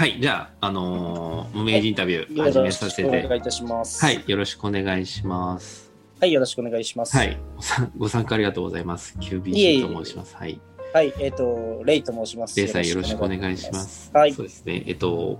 [0.00, 4.02] はい、じゃあ、あのー無名人インタビュー始めさせて、願いいたします。
[4.02, 5.92] はい、よろしくお願いします。
[6.18, 7.14] はい、よろしくお願いします。
[7.14, 9.14] はい、ご参ご参加ありがとうございます。
[9.20, 10.36] いえい QBC えと申します。
[10.36, 10.58] はい、
[10.94, 12.58] はい、えっ、と、レイと申します。
[12.58, 13.78] レイさんよろしくお願いしま。
[13.80, 14.10] す。
[14.14, 15.38] はいそうですね、えっと、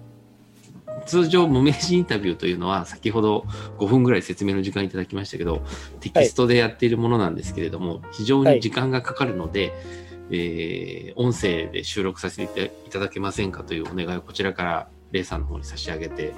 [1.07, 3.47] 通常無名人インタビューというのは先ほど
[3.79, 5.63] 5分ぐらい説明の時間いただきましたけど
[6.01, 9.73] テキストでやっているものなんですけれども、非常に時間がかかるので、
[10.31, 16.33] えー音声で収録させていただけませんかというお願いをこちらからレイさんの方に差し上げて、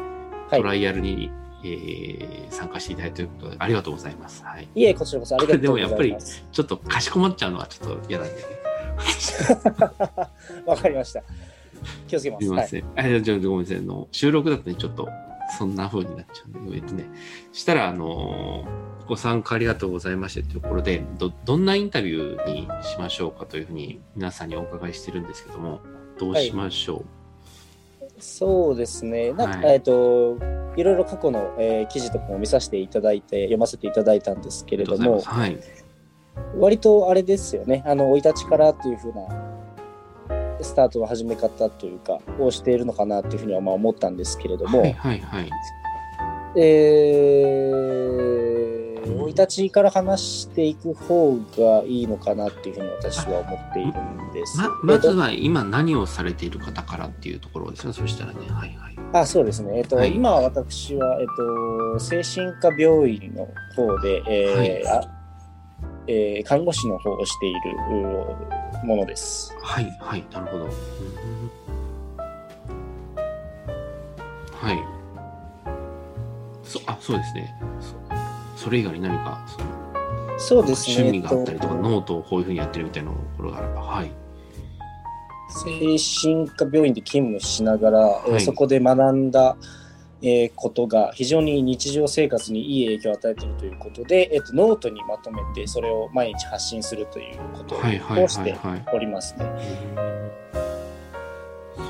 [0.49, 1.31] はいトライアルに、
[1.65, 4.45] えー参加していただいたということでありがとうございます。
[4.45, 5.97] はい、いえ、こちらこそありがとうございます。
[5.97, 6.21] でもやっ
[6.53, 8.43] ちょっとかしこまっちゃうのはちょっと嫌なんでね。
[10.67, 11.23] わかりました。
[12.07, 12.51] 気をつけますす。
[12.53, 12.59] はい。
[12.59, 12.85] みません。
[13.17, 13.77] あ、じゃあごめんなさい。
[13.79, 15.09] あの、収録だとね、ちょっと、
[15.59, 17.09] そんな風になっちゃうんで、えっとね、
[17.53, 25.81] したら、あのーご参加ありがとうございましたというところで、ど、どんなインタビューにしましょうかというふうに皆さんにお伺いしてるんですけども、
[26.19, 27.05] どうしましょ
[28.19, 29.33] そうですね。
[29.33, 30.39] なんか、はいえっ、と、
[30.77, 35.59] いろいろ過去の、えー記事とかも見させていただいて、読ませていただいたんですけう、れどもはい。
[36.57, 37.83] 割とあれですよね。
[37.85, 39.52] あの、生い立ちからっていうふうな、
[40.63, 45.51] スタートの始め方というか、をしているのかなというふうにはまあ思ったんですけれども、はい、はい、はい。
[46.55, 54.59] えー、生い立ちから話していく方がいいのかなっていうふうに私は思っているんです。
[54.59, 57.93] ま、まずは今何をされている方からっていうところですね。
[57.93, 58.93] そしたらね、はい、はい。
[59.15, 61.27] あそうですね、えっとはい今私は、えっ
[61.97, 65.22] と、精神科病院の方で、えーあ
[66.07, 67.61] えー看護師の方をしている
[68.83, 69.57] うものです。
[69.61, 70.65] はい、はい、なるほど。
[70.65, 70.73] うん
[74.63, 74.79] はい。
[76.63, 77.53] そ、あ、そうですね。
[78.57, 79.67] そそれ以外に何か、その
[80.39, 84.13] そうですね、趣味があったりとか、えっノートをこういうふうにやってるみたいなところがあれば、はい。
[85.65, 89.57] 精神科病院で勤務しながら、えーはいそこで学んだ、
[90.23, 98.57] えーことが非常に日常生活にいい影響を与えているということで、えっとノートにまとめてそれを毎日発信するということをして。
[98.93, 99.47] おりますね。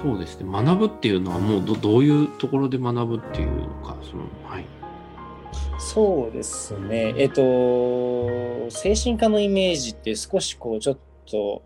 [0.02, 0.50] そうですね。
[0.50, 4.64] 学ぶっていうのはもうどどういうところで学ぶっていうのか、その、はい。
[5.78, 7.14] そうですね。
[7.16, 10.98] えっと、精神科のイメージって少しこう、ちょっ
[11.30, 11.62] と、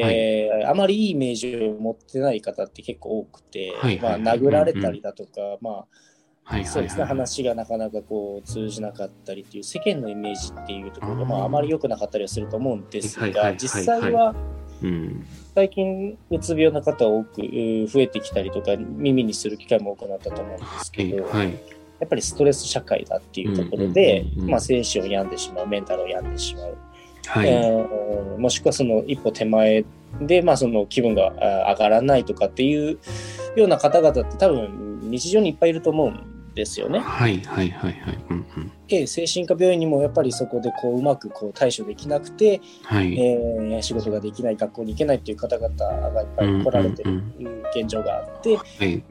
[0.00, 5.84] えーあまりいいイメージを持ってない方って結構多くて、はいはいまあ、殴られたりだとか、まはい
[6.44, 6.66] あ、はい。
[6.66, 7.08] そうですね、はい。
[7.08, 13.58] 話がなかなかこう通じなかったりっていう世間のイメージっていうところが、まあ、あまり良くなかったりはすると思うんですが、はいはいはいはい。
[13.58, 14.34] 実際は
[14.82, 15.26] うん。
[15.54, 21.58] 最近、うつ病の方多く増えてきたりとか、耳にする機会も多くなったと思うんですけど、はい。
[22.00, 26.78] やっぱりストレス社会だっていうところでうんうんうんうん、まあ、精神を病んでしまう、メンタルを病んでしまう、
[27.28, 27.48] はい。
[27.48, 28.08] えー
[28.38, 29.84] もしくはその一歩手前
[30.20, 32.98] で、まあ、その気分があ上がらないとかっていう
[33.56, 37.00] ような方々って多分日常にいっぱいいると思うんですよね。
[37.00, 38.18] はいはいはいはい。
[38.30, 38.72] うんうん。
[38.86, 43.18] で精神科病院にもやっぱりそこでこううまくこう対処できなくて、はい。
[43.18, 49.02] えー仕事ができない、学校に行けないっていう方々がいっぱい来られてるうん現状があって、はい。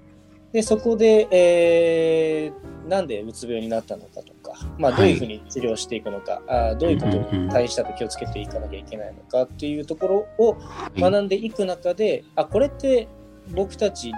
[0.57, 11.01] でそこで、えーなんでうつ病になったのかとか、まあ、どういうふうに治療していくのか、あーどういうことに対して気をつけていかなきゃいけないのかっていうところをはい。
[11.01, 13.07] 学んでいく中で、あこれって
[13.53, 14.13] 僕たち、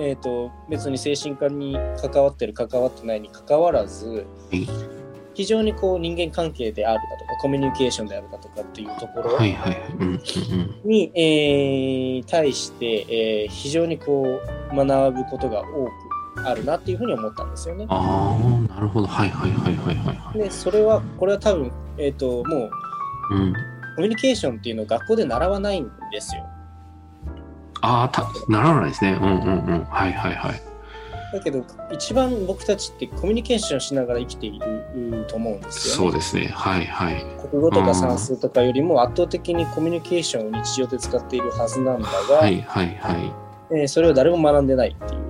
[0.00, 4.66] えー、と別に精神科に関わってる関わってないに関わらずはい
[5.36, 9.38] 非常にこう人間関係であるだとかコミュニケーションであるだとかっていうところ。
[10.84, 14.24] に、えー対して、えー非常にこ
[14.72, 17.84] う学ぶことが多くあるなっていうふうに思ったんですよね。
[17.90, 19.06] ああ、なるほど。
[19.06, 20.38] はいはいはいはいはいはい。
[20.38, 22.70] でそれはこれは多分、えー、とも
[23.30, 23.52] ううん。
[23.96, 26.46] コミュニケーションっていうのを学校で習わないんですよ。
[27.82, 29.18] ああ、た、ならないですね。
[29.20, 29.84] うんうんうん。
[29.84, 30.65] はいはいはい。
[31.38, 35.96] だけど一番僕たちってコミュニケーションしながら生きていると思うんですよね。
[35.96, 36.46] そうですね。
[36.46, 37.24] はいはい。
[37.50, 43.32] 国語とか算数とかよりも圧倒的にコミュニケーションを日常で使っているはずなんだが、はいはいはい。
[43.70, 45.26] えーそれを誰も学んでないっていう。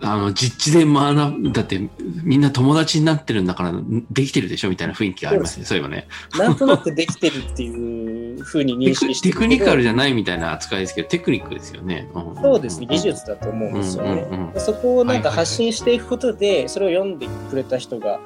[0.00, 1.88] あの、実地で学んだって、
[2.22, 3.72] みんな友達になってるんだから、
[4.10, 5.64] できてるでしょみたいな雰囲気がありますね。
[5.64, 6.08] そういえばね。
[6.38, 12.08] なんとなくできてるっていうふうに認識してテクニカルじゃゃないみたいな扱いですけど、テクニックですよね。
[12.12, 13.00] んそうですね、技。
[13.00, 14.10] 術だと思うんですよね。
[14.10, 18.20] うんうんうんでそこをなんかはいはいはい発信していくことで、それを読んでくれた人が、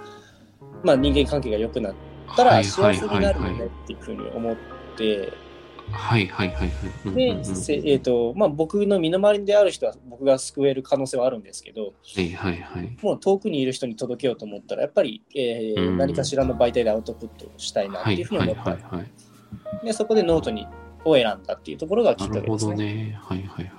[0.82, 1.94] まあ、人間関係が良くなっ
[2.36, 4.56] たら幸せになるよねっていうふうに思っ
[4.96, 5.32] て、
[5.90, 6.70] はいはいはいはい。
[7.06, 12.96] うんうんで、うんせえーとまあ、僕の身の回りである人は僕が救える可能性はあるんですけど、はいはいはい。
[13.02, 18.70] もう遠くにいる人に届けようと思ったら、やっぱり、えーうん何かしらの媒体でアウトプットしたいなってはいいうふうにはい思った。
[18.70, 19.10] はいはい。
[19.84, 20.66] でそこでノートに
[21.04, 22.72] を選んだっていうところがきっかけですね。
[22.72, 23.18] どね。
[23.22, 23.72] はいはいはい。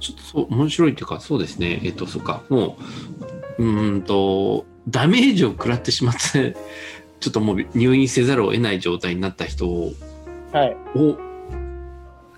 [0.00, 1.80] ちょっとそう面白いっていうか、そうですね。
[1.82, 2.76] えっと、そうか、も
[3.58, 6.56] う、うーんと、ダメージを食らってしまって、
[7.20, 9.92] ちょっともう入院せざるを得ない状態になった人を、
[10.52, 10.76] はい。
[10.94, 11.18] を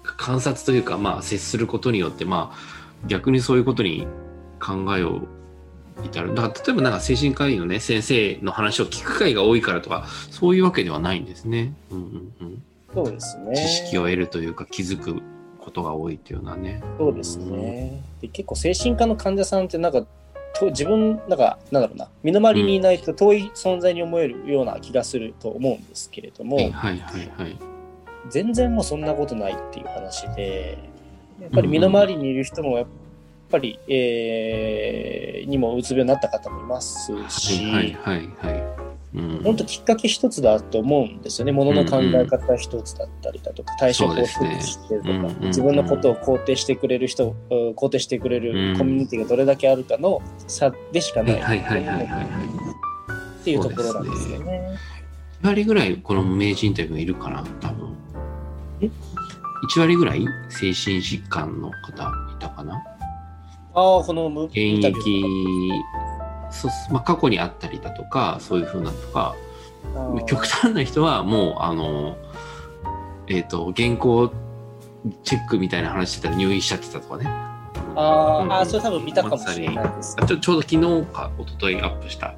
[0.03, 4.07] 観察というか、まあ、接することによって、まあ、逆にそういうことに
[4.61, 5.23] 考えを
[6.05, 6.35] 至る。
[6.35, 11.73] だから、例えばなんか精神科医のね、先生の話を聞く会が多いからとか、そういうわけではないんですね。
[11.91, 12.63] うんうんうん。
[12.95, 13.57] そうですね。
[13.57, 15.23] 知識を得るというか、気づく
[15.59, 16.83] ことが多いっていうのはね。
[16.99, 18.03] そうですね。
[18.21, 20.05] で結構精神科の患者さんってなんか
[20.59, 27.59] と自分なんかなんだろうな身の回りにいないと遠い存在に思えるような気がすると思うんですけれども、はいはいはいはい。
[28.31, 30.79] 全然もうそんなことないっていう話で
[31.41, 32.87] やっぱり身の回りにいる人もやっ
[33.51, 38.65] ぱり、えーにもうつ病になった方もいますし、はいはいはいはい。
[39.15, 41.53] うん本当きっかけ一つだと思うんですよね。
[41.53, 52.27] ものの考え方一つだったりだとか、対処法一つしてるとか、ね自分のことを肯定してくれる人、うん肯定してくれうんるコミュニティがどれだけあるかの差でしかないはいはいはいはいはい。
[53.41, 54.79] っていうところなんですよね。
[55.43, 57.97] 1割ぐらいこの無名人インタビューいるかな多分。
[58.83, 58.91] え
[59.75, 62.83] ?1 割ぐらい精神疾患の方いたかな？
[63.79, 69.37] ああ、この無現役ー、そうまあ、過去にあったりだとか、そういうふうなとか、
[69.95, 72.17] あー極端な人はもう、あの、
[73.29, 74.33] えっ、と、原稿
[75.23, 77.27] チェックみたいな話してたら入院しちゃってたとかね。
[77.95, 80.17] あー、うんあー、それ多分見たかもしれないです。
[80.19, 82.35] あちょちょうど昨日か一昨日アップした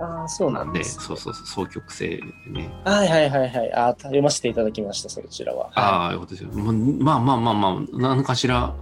[0.00, 0.98] ああ、そうななんで、んです。
[1.00, 2.68] そうそうそう、双極性でね。
[2.84, 3.72] はいはいはいはい。
[3.74, 5.70] あー読ませていただきました、そちらは。
[5.74, 6.50] ああ、よかったですよ。
[6.52, 8.74] ままあまあまあまあ、何かしら、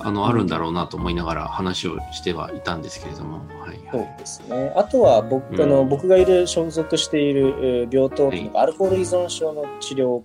[0.00, 4.16] あの、あるんだろうなと思いながら話をしてはいたんですけれども、はい、そうはい。
[4.18, 4.72] ですね。
[4.76, 10.24] あとは僕,、うんあの僕がいる所属しているえー病棟っていうのがアルコール依存症の治療を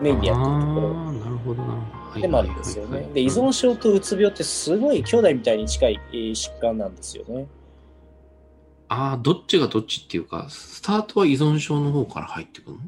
[0.00, 1.88] メインでやってるところなるほどなるほど。
[2.10, 2.86] はいでもあるんですよ。
[2.86, 7.46] ねで依存症とうつ病ってすごい兄弟みたいに近いえー疾患なんですよね。
[8.90, 12.80] ああ、どっちがどっちっていうか、スタートは依存症の方から入ってくるの？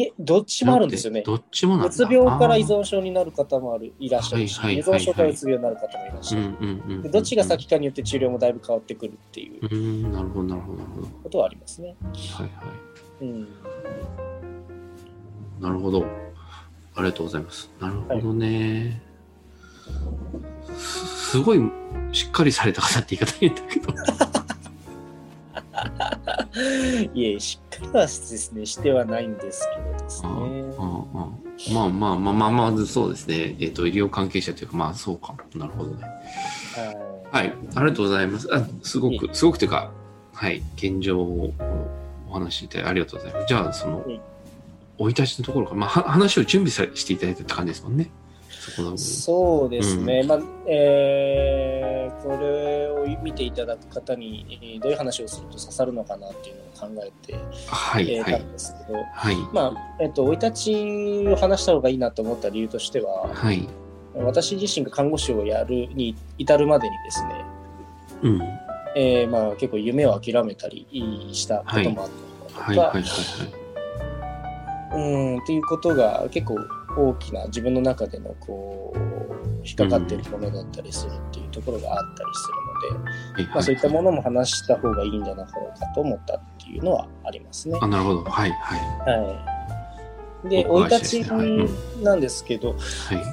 [0.00, 1.22] え、どっちもあるんですよね。
[1.22, 1.88] どっちもなんだ。
[1.88, 6.98] うつ病から依あ存症になる方もあるいらっしゃるし、はいはいはいはい依存症からうつ病になる方もいらっしー。
[6.98, 7.10] ゃる。
[7.10, 11.06] どっちが先かによって治療もだいぶ変わってくるっていううーん、なるほどなるほどなるほど。
[11.24, 11.96] ことはありますね。
[12.02, 12.48] はいは
[13.20, 13.24] い。
[13.24, 13.48] うん、
[15.60, 16.04] なるほど。
[16.94, 17.70] ありがとうございます。
[17.80, 19.00] なるほどね。
[20.76, 21.60] すすごい
[22.12, 23.92] しっかりされた方って言い方変だけど。
[27.14, 30.28] いえ、しっかりはですね、してはないんですけどですね。
[31.74, 33.56] まあまあまあまあまあ、そうですね。
[33.58, 35.34] えっ、と、医療関係者というか、まあそうか。
[35.54, 36.02] なるほどね。
[36.04, 37.52] はいはい。
[37.74, 38.48] ありがとうございます。
[38.52, 39.90] あ、すごく、すごくというか、
[40.32, 40.62] はい。
[40.76, 41.52] 現状を
[42.28, 43.46] お話しいただいてありがとうございます。
[43.48, 44.04] じゃあ、その、
[44.98, 48.10] 生い立ちのところから、まあ、話を準備さしていただいたって感じですもんね。
[48.70, 48.98] そこの。
[48.98, 57.34] そうですね、まあえーこれを見ていただく方に、えーどういう話をすると刺さるのかなっていうのを考えて、
[57.66, 58.52] はい、はいえーたん。
[58.52, 59.36] ですけど、はい。
[59.52, 63.68] まあえっと生い立ちを話した方がいいなと思った理由としては、はい。
[64.14, 67.44] 私自身が看護師をやるに至るまでにですね、
[68.22, 68.42] うん。
[68.96, 70.86] えーまあ、結構夢を諦めたり
[71.32, 72.10] したこともあっ
[72.66, 74.96] たりはい、はい、とはいか、。
[74.96, 76.56] うんっていうことが結構
[76.98, 78.98] 大きな自分の中でのこう
[79.64, 82.48] 引っかかっているものだったりするっていうところがあったりす
[82.92, 83.52] るので、はい。
[83.52, 87.78] まあ、そういったものも話した方がいいんじゃなかろうかと思ったっていうのはありますね。
[87.80, 88.24] あ、なるほど。
[88.24, 89.20] はい、はい。
[89.20, 89.44] は
[90.44, 92.78] い、でお生い立ちなんですけど、はい。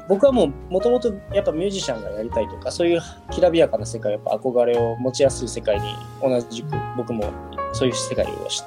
[0.07, 3.01] 僕はもうもともとやっぱミュージシャンがやりたいとかそういう
[3.31, 7.31] きらびやかな世界やっぱ憧れを持ちやすい世界に同じく僕も
[7.73, 8.63] そういう世界をし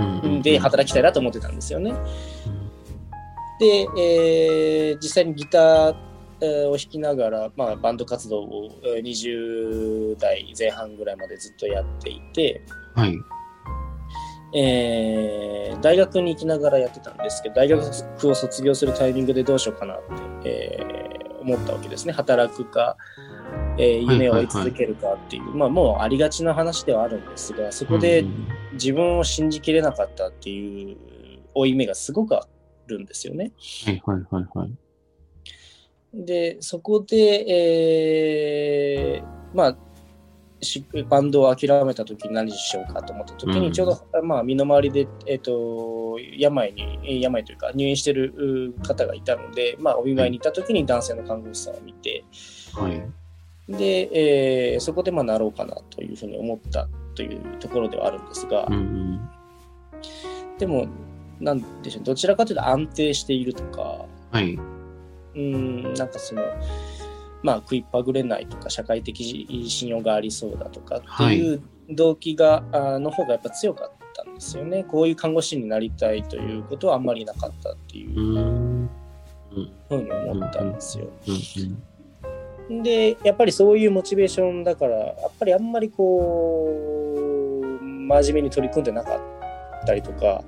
[0.00, 1.94] うんうんで働きたいなと思ってたんですよね。
[3.60, 5.94] で、えー実際にギター
[6.40, 12.62] えーを弾きながら、まあ、バンド活動をえー20代前半ぐらいまでずっとやっていて、
[12.94, 13.16] はい。
[14.56, 19.98] えー大学に行きながらやってたんですけど大学を卒業するタイミングでどうしようかなっ
[20.42, 22.12] て、えー思ったわけですね。
[22.14, 22.96] 働くか、
[23.76, 30.96] えー夢を追い続けるかっていう、まあもうありがちな話ではあるんですがそこでうん自分を信じきれなかったっていう
[31.54, 32.46] 負い目がすごくあ
[32.86, 33.52] るんですよね。
[33.84, 34.70] はい、はい、はい、はい。
[36.14, 37.16] で、そこで、
[39.16, 39.76] えーまあ、
[40.64, 48.32] しバンドを諦めた時に何しようかと思った時に、うんちょうど、まあ、身の回りで、えっ、と、病に、えー病というか入院してる
[48.78, 52.24] う方がいたので、まあ、お見舞いに行った時に男性の看護師さんを見て、
[52.72, 53.72] はい。
[53.72, 59.30] で、えーそこでまあなろうかなというふうに思ったというところではあるんですが、うんうん。
[60.58, 60.86] でも、
[61.44, 64.58] なんでしょう、どちらかというと安定しているとか、はい。
[65.36, 66.42] うん、なんかその、
[67.42, 71.60] まあ、食いっぱぐれないとか社会的信用がありそうだとかっていう
[71.90, 74.84] 動機が、あの方がやっぱ強かったんですよね。
[74.84, 78.20] こういう看護師になりたいということはあんまりなかったっていう。
[78.20, 78.90] うん。
[79.88, 81.08] ふうに思ったんですよ。
[81.28, 82.82] うん。
[82.82, 90.42] でやっぱりそういうモチベーションだからやっぱりあんまりこう真面目に取り組んでなかったりとか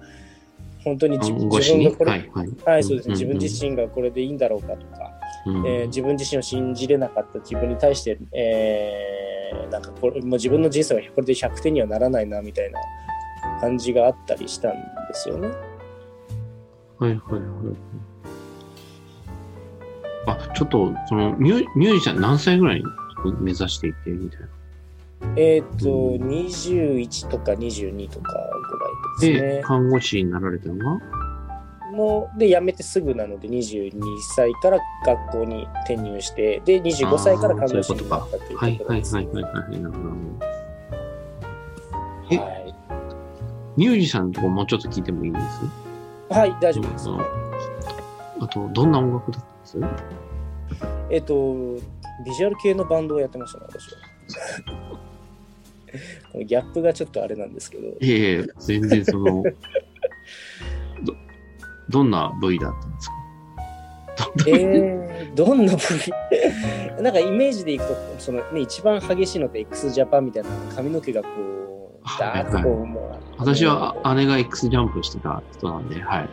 [0.87, 1.49] 本当に自分
[1.83, 2.49] がこれ、はいはい。
[2.65, 5.11] はいそうですね、ん自分自身がこれでいいんだろうかとか、
[5.47, 12.81] うんえー自分自身を信じれなかった自分に対して、えーなんかこれもう自分の人生はこれで100点にはならないなみたいな
[13.61, 14.81] 感じがあったりしたんで
[15.15, 15.49] すよね。
[16.99, 17.43] はいはいはい。
[20.27, 22.83] あ、ちょっと、そのミュー、ミュージシャン何歳ぐらい
[23.41, 24.47] 目指していてみたいな。
[25.37, 28.33] えっ、と、うん21とか22とか
[29.21, 29.63] ぐらいですで、ね。
[29.63, 31.01] 看護師になられたのが
[31.93, 33.93] ので辞めてすぐなので22
[34.35, 39.15] 歳から学校に転入してで25歳から看護師になったというとはいはいころです。
[39.17, 39.33] はいは
[42.63, 42.75] い
[43.77, 45.45] ミュージシャンのとこもうちょっと聞いてもいいです
[46.31, 47.11] はい、大丈夫です。
[47.11, 47.19] うん
[48.39, 49.89] あと、どんな音楽だったんです
[51.11, 51.55] えっ、と、
[52.25, 53.99] ビジュアル系のバンドをやってましたね、私は。
[56.33, 59.43] このギャップがちょっとあれなんですけど、いえいえ、全然その、
[61.05, 61.15] ど、
[61.89, 63.17] どんな部位だったんですか？
[64.49, 66.13] えー、どんな部位？
[67.03, 71.29] なんかイメージでいくと、そのね、一番激しいのって x ジャパンみたいな髪の毛がこ
[72.03, 76.29] う、ダーッとこう、もう私はあ姉が X ジャンプしてた人なんで、はい。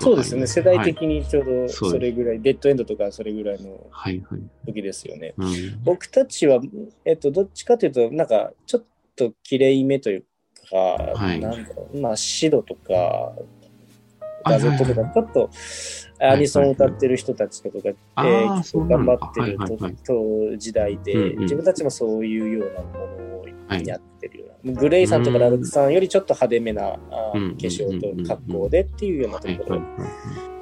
[0.00, 4.40] そうです世代的にちょうどそれぐらい、デッドエンドとかそれぐらいのはいはい。
[4.66, 5.34] 時ですよね。
[5.36, 5.48] うん。
[5.84, 6.58] 僕たちは、
[7.04, 8.84] えっと、どっちかというと、なんか、ちょっ
[9.16, 10.24] と綺麗めという
[10.70, 11.40] か、はい。
[11.40, 13.44] なんだろう、まあ、シドとか、はい
[14.46, 15.50] ガゼットとか、ちょっと
[16.20, 21.38] アニソンを歌ってる人たちとかが、あえーーそうな頑張ってるとはいはい時代で、うんうん。
[21.44, 23.04] 自分たちもそういうようなもの
[23.38, 29.64] をはいやってるような、グレイさんとかラルクさんよりちょっと派手めなあうん化粧と格好でっていうようなとはいこ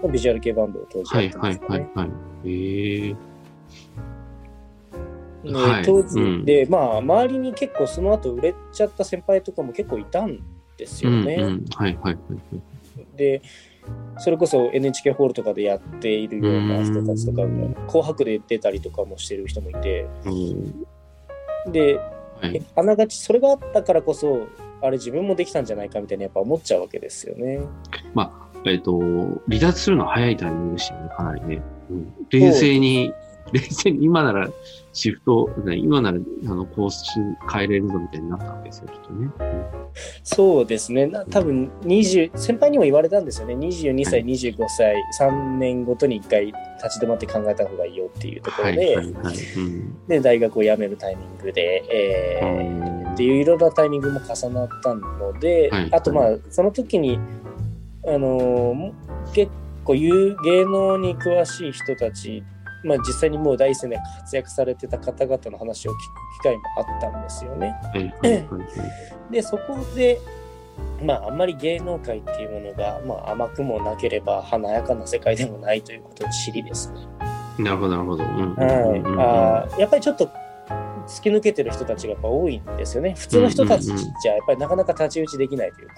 [0.03, 1.91] ろビジュアル系バンドを当時はいやってまはいはいしたね。
[1.97, 2.11] はい。
[2.45, 3.32] ええ
[5.45, 10.39] ねはい当時うんで、まあ、周りに結構その後売れちゃった先輩とかも結構いたん
[10.77, 11.35] ですうんよね。
[11.35, 11.65] うん。
[11.75, 13.17] はいはいはいはい。
[13.17, 13.43] で、
[14.19, 20.87] それこそ NHK ホールとかでやっているような人たちとかも、紅白で出たりとかもしてる人もいて、うん
[21.71, 21.99] で、
[22.43, 22.63] えはい。
[22.77, 24.47] あながちそれがあったからこそ、
[24.81, 27.61] あれ自分もできたんじゃないかみたいなやっぱ思っちゃうわけですよね。
[28.65, 29.01] えっと、
[29.49, 31.63] 離脱するのは早いタイミングでしたよね、かなりね。
[31.91, 33.13] うん、冷静に、
[33.53, 34.49] 冷静に今なら
[34.93, 37.05] シフト、ね今ならあのコース
[37.51, 39.31] 変えれるぞみたいになったわけですよ、きっとね。
[40.23, 41.07] そうですね。
[41.07, 43.55] な多分20、先輩にも言われたんですよね。
[43.55, 48.97] 22歳、は25歳、3年ごとに1回立ち止まって考えた方がいいよっていうところはいで、
[50.09, 57.19] で大学を辞めるタイミングで、えーうんっていういろんなタイミングも重なったので、はいあとまあその時に、
[58.07, 58.93] あのー
[59.35, 59.53] 結
[59.85, 62.43] 構有芸能に詳しい人たち、
[62.85, 65.99] まあ、実際にもう第一線で活躍されてた方々の話を聞く
[66.43, 67.75] 機会もあったんですよね。
[69.31, 70.19] でそこで
[71.05, 77.01] まああんまり芸能界っていうものが、まあ、甘くもなければ華やかな世界でもないということを知りですね。
[77.59, 78.23] なるほど、なるほど。
[79.79, 80.31] やっぱりちょっと
[81.07, 83.15] 突き抜けてる人たちがやっぱ多いんですよね。
[83.17, 85.95] 普通の人たちじゃやっぱりなかなか太刀打ちできないというか。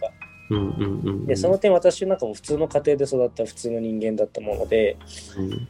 [1.26, 4.98] でその点私なんかも普通の家庭で育った普通の人間だったもので、
[5.38, 5.68] うん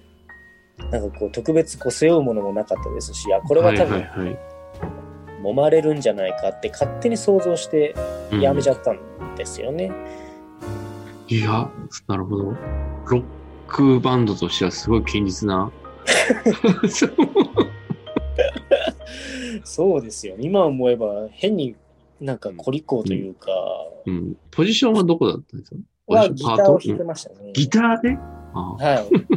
[0.90, 4.38] なんかこう特別こう背負うものもなかったですし、あこれは多分はいはいはい
[5.42, 7.94] 揉まれるんじゃないかって勝手に想像して
[8.32, 8.98] うんやめちゃったん
[9.36, 9.90] ですよね。
[11.28, 11.68] いや、
[12.06, 12.44] なるほど。
[12.44, 12.54] ロ
[13.18, 13.24] ッ
[13.66, 15.70] クバンドとしてはすごい堅実な。
[19.64, 20.36] そうですよ。
[20.38, 21.74] 今思えば変に
[22.20, 23.50] なんかコリコというか、
[24.06, 24.36] うん。
[24.50, 25.76] ポジションはどこだったんですか？
[26.06, 27.52] ポはギターを弾いてましたね。
[27.54, 28.18] ギターで？
[28.54, 29.33] はい。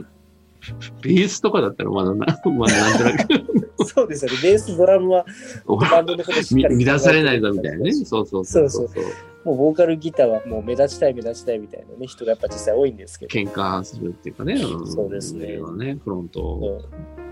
[1.01, 2.25] ベースとかだったらまだな、
[2.57, 4.37] まだなんとなく そうですよね。
[4.43, 5.25] ベース、ドラムは
[5.65, 7.93] バンドのことしっみかり乱されないぞみたいなね。
[7.93, 8.89] そうそうそうそう
[9.47, 13.29] もうボーカルギターはもう目立ちたい目立ちたいみたいなね、人がやっぱ実際多いんですけど。
[13.33, 14.55] 喧嘩するっていうかね。
[14.55, 14.57] ん。
[14.87, 15.57] そうですね。
[15.77, 16.81] ね、フロント。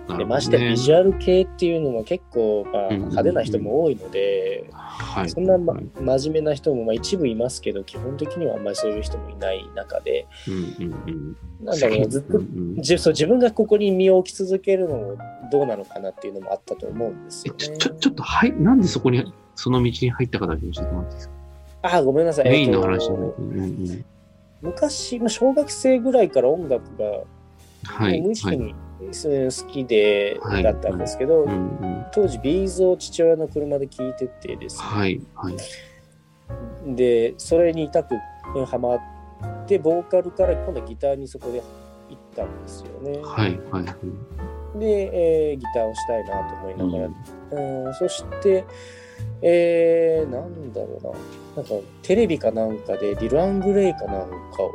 [0.07, 0.17] ね。
[0.19, 5.29] でましてビジュアル系っていうのも結構、まあ、派手な人も多いので、はい。
[5.29, 5.86] そんな、まはい。
[6.00, 10.27] 真面目な人もまあ一部いますけど、基本的にはあんまりそういう人もいない中で。
[11.60, 12.39] なんだろうな、ずっと
[12.77, 15.17] じそう自分がここに身を置き続けるのも
[15.51, 17.57] どうなのかなっていうのもあったと思うんですよね。
[17.63, 21.35] えちょ、ちょ、ちょっと、はい、なんでそこに、その道に入ったかだけ教えてもらっていいですか？
[21.94, 22.46] あ、ごめんなさい。
[22.50, 23.30] メインのえっと話じゃない。
[23.30, 24.06] うんうん。
[24.62, 27.24] 昔、まあ小学生ぐらいから音楽が
[27.86, 28.22] はい。
[28.22, 28.58] 無意識はい。
[28.58, 28.75] に
[29.12, 32.06] そうい好きで、はいだったんですけど、うんうん。
[32.12, 35.56] 当時ビーズを父親の車で聴いててですね、はい、はい。
[36.96, 38.15] でそれに痛く
[38.68, 39.00] ハマっ
[39.68, 41.62] てボーカルから今度はギターにそこで
[42.10, 43.20] 行ったんですよね。
[43.24, 43.86] はい、はい。
[44.80, 47.13] で、えーギターをしたいなと思いなが
[47.51, 48.65] ら、うんそして、
[49.42, 51.12] えー、なんだろうな、
[51.55, 51.71] なんか
[52.01, 54.71] テレビかなんかでディラン・グレイかなんかを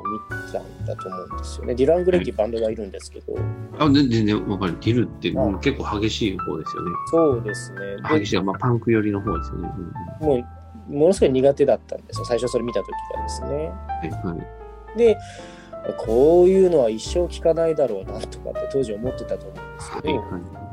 [0.46, 1.74] 見たんだと思うんですよね。
[1.74, 3.34] ディラン・グレイっていうバンドがいるんですけど、
[3.78, 4.72] あ、で全然わかる。
[4.80, 6.90] ディルってあ結構激しい方ですよね。
[7.10, 7.78] そうですね。
[8.08, 9.68] で激しい、まあ、パンク寄りの方ですよね。
[10.20, 10.46] うんも
[10.88, 12.24] う、ものすごい苦手だったんですよ。
[12.24, 13.48] 最初それ見た時がですね。
[13.48, 13.54] は
[14.04, 14.36] い、は
[14.94, 14.98] い。
[14.98, 15.18] で、
[15.98, 20.69] こういうのは一生聞かないだろうなとかって当時思ってたと思うんですけはい、ど、はい。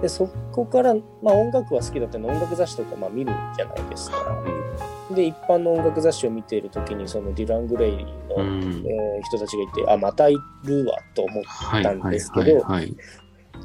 [0.00, 4.16] でそこから、まあ、音楽は好きだったので音楽雑誌とかまあ見るじゃないですか。
[5.14, 8.84] で一般の音楽雑誌を見ている時にそのディラン・グレイの、うん。
[8.86, 12.64] えー人たちがいてあまたいるわと思っはい、たんはい、ですけど。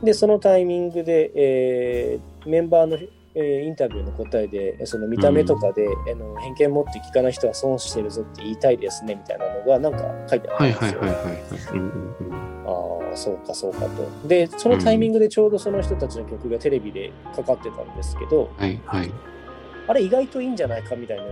[0.03, 2.97] でそのタイミングで、えーメンバーの、
[3.35, 9.99] えーインタビューの答えでその見た目とかで、あの偏見持って聞かない人は損してるぞって言いたいですねみたいなのがなんか
[10.29, 11.01] 書いてあったんですよ。
[12.67, 14.27] ああそうかそうかと。
[14.27, 19.11] でそのタイミングでちょうどその人たちの曲がテレビでかかってたんですけど、はい、はい。
[19.87, 21.23] あれ意外といいんじゃないかみたいな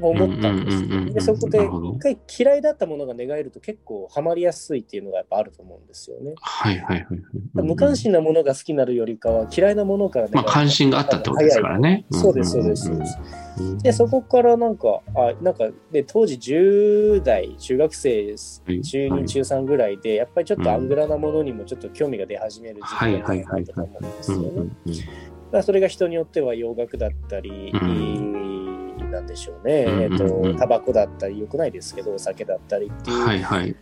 [0.00, 6.34] 思ったんですでそこで一回嫌いだったものが寝返ると結構ハマりやすいっていうのがやっぱあると思うんですよね。
[6.40, 7.08] はい、はい、はい。
[7.54, 12.04] 無関心なものが好きになるよりかは嫌いなものからまあ、関心があったってことですからね。
[12.10, 13.18] そうです、そうです、そうです。
[13.82, 14.22] で、そこ。
[14.22, 24.70] からなんか、あなんか、で、当時10代、中学生です、中2、中3ぐらいで、やっぱりちょっとアングラなものにもちょっと興味が出始める時期だったと思うんですよね。
[24.84, 28.53] だからそれが人によっては洋楽だったり、うん
[29.14, 33.26] なんでしょうね、うんうんうんえっと、タバコだったり、よくないですけど、お酒だったりっていう。
[33.26, 33.76] はい、はい。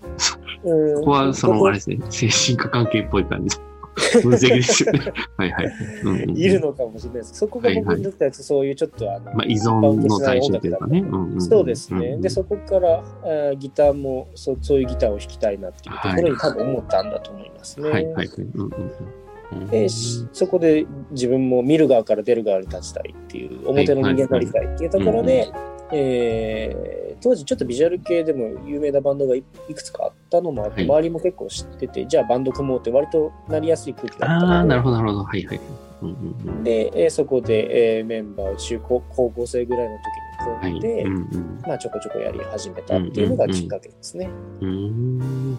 [0.64, 3.56] うんここは、その、あれですね、精神科関係っぽい感じ。
[4.22, 5.12] 分析ですよね。
[5.36, 5.72] はい、はい。
[6.04, 7.34] うんうんいるのかもしれないです。
[7.34, 11.00] そこが僕にとってはそういうちょっとあの、まあ、依存の対象というかね。
[11.00, 12.16] んんそうですね。
[12.16, 17.90] んで、そこからあーギターもそ、そういうギターを弾きたいなっていうところに多分思ったんだと思いますね。
[17.90, 18.26] はい、はい。
[18.26, 19.21] うんうんうん
[19.70, 25.50] でしそこで自分も見る側から出る側に立ちたいっていう、表の人間になりたいっていうところで、
[25.92, 35.24] えー当時ちょっとビジュアル系でも有名なバンドがいいくつかあったのもあって、はい周りも結構知ってて、じゃあバンド組もうって割となりやすい空気だったああ、のでなるほど、なるほど。
[35.24, 35.60] はい、はい。
[36.02, 36.16] うんうん
[36.56, 40.72] うんで、えーそこで、えーメンバーを中高高校生ぐらいのはい。
[40.72, 44.28] 時に組んで、うんうんまあ、ちょこちょこやり始めたっていうのがきっかけですね。
[44.60, 45.58] うーん。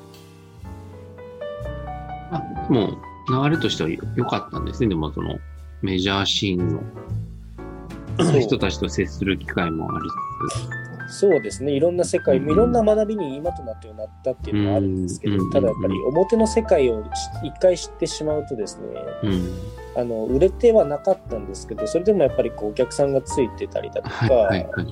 [2.31, 2.89] あ、でも、
[3.29, 4.89] 流れとしては良かったんですね。
[4.89, 5.37] でも、その、
[5.81, 6.79] メジャーシーン
[8.19, 10.09] そうの人たちと接する機会もあり
[11.09, 17.09] そうですね、いろんな世界、いろんな学びに今となってはなったっていうのはあるんですけど、うんただやっぱり表の世界をし
[17.43, 18.87] 一回知ってしまうとですね、
[19.21, 19.29] つつ。
[19.29, 20.01] うん。
[20.01, 24.85] あの売れてはなかったんですけど、それでもやっぱりこうお客さんがついてたりだとか、はい、はい、はい。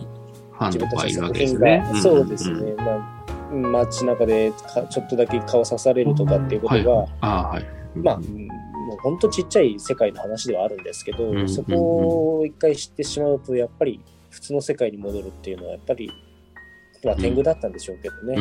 [0.52, 7.81] ファン自分とかいるわたちの作品けですねうですんんね、まあ、街中でかちょっとだけ顔刺されるとかっていうことが、はいああ、はい。
[7.96, 8.48] まあ、うん
[8.82, 16.10] もう本当ちっちゃい世界の話ではあるんですけど、うんそこを一回知ってしまうと、やっぱり普通の世界に戻るっていうのは、やっぱり、
[17.04, 18.36] まあ、天狗だったんでしょうけどね、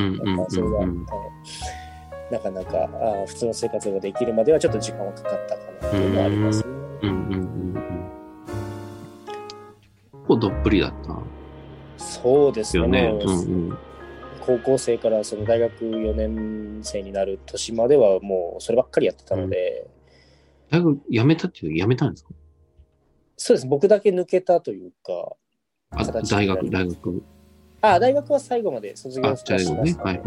[0.48, 0.86] それは、
[2.30, 6.64] なかなかあー普通の生活ができるまではちょっと時間はかかったかなっていうのはありますね。
[10.12, 11.16] 結構どっぷりだった
[11.98, 13.12] そうですよね。
[13.12, 13.78] ね、うんうん。
[14.40, 19.86] 高校生からその大学4年生になる年まではもうそればっかりやってたので、
[20.70, 22.30] 大学辞めたっていう辞めたんですか？
[23.36, 25.32] そうです、僕だけ抜けたというか、
[26.30, 27.22] 大学、大学。
[27.82, 29.80] あ大学は最後まで卒業あ、し大学ね。
[29.80, 30.26] ました、はいはい。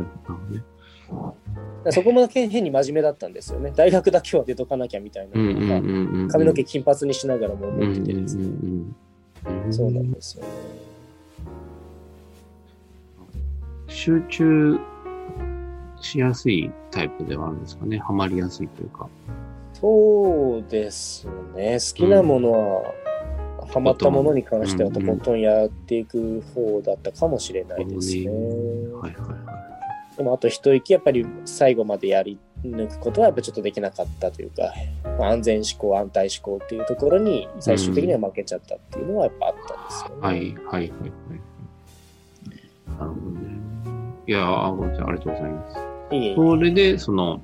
[1.85, 3.71] ねそこも変変に真面目だったんですよね。
[3.75, 5.33] 大学だけは出とかなきゃみたいな。
[5.33, 8.45] 髪の毛金髪にしながらもうんうん思っててですね。
[8.45, 8.95] うん
[9.65, 9.73] うん。
[9.73, 10.49] そうなんですよね。
[13.93, 14.79] 集中
[16.01, 17.99] しやすいタイプではあるんですかね。
[17.99, 19.07] ハマりやすいというか。
[19.73, 21.73] そうですね。
[21.73, 22.93] 好きなものは、
[23.71, 28.27] ハマったものに関してはとことんやっていく方だったかもしれないですね。
[28.27, 29.53] はいはいは
[30.17, 34.73] でもあと一息やっぱり最後までやり抜くことはやっぱちょっとできなかったというか、
[35.19, 40.15] まあ安全思考、安泰思考っていうところに最終的には負けちゃったっていうのはやっぱあったんですよね。
[40.15, 40.21] い。
[40.21, 40.91] はいはいはいはい。
[42.99, 43.52] なるほどね。
[44.27, 45.05] いやー、ごめんなさい。
[45.07, 45.77] ありがとうございます。
[46.11, 47.41] いえいえそれで、その、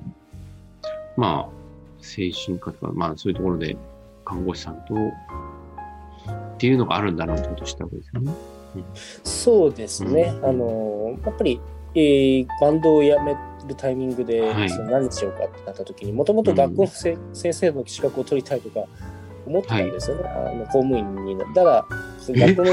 [1.16, 1.60] まあ、
[2.00, 3.76] 精神科とか、まあそういうところで
[4.24, 8.32] 看護師さんと、っていうのがあるんだなってことを知ったわけですよね。
[9.24, 10.32] そうですね。
[10.42, 11.60] あの、やっぱり
[11.94, 18.86] えーバンドを辞めるタイミングで、はいその何しようかってなった時にもともと学校のせ、先生の資格を取りたいとか
[19.50, 21.84] 思ってたんですよね、あの公務員になったら
[22.28, 22.70] 学校の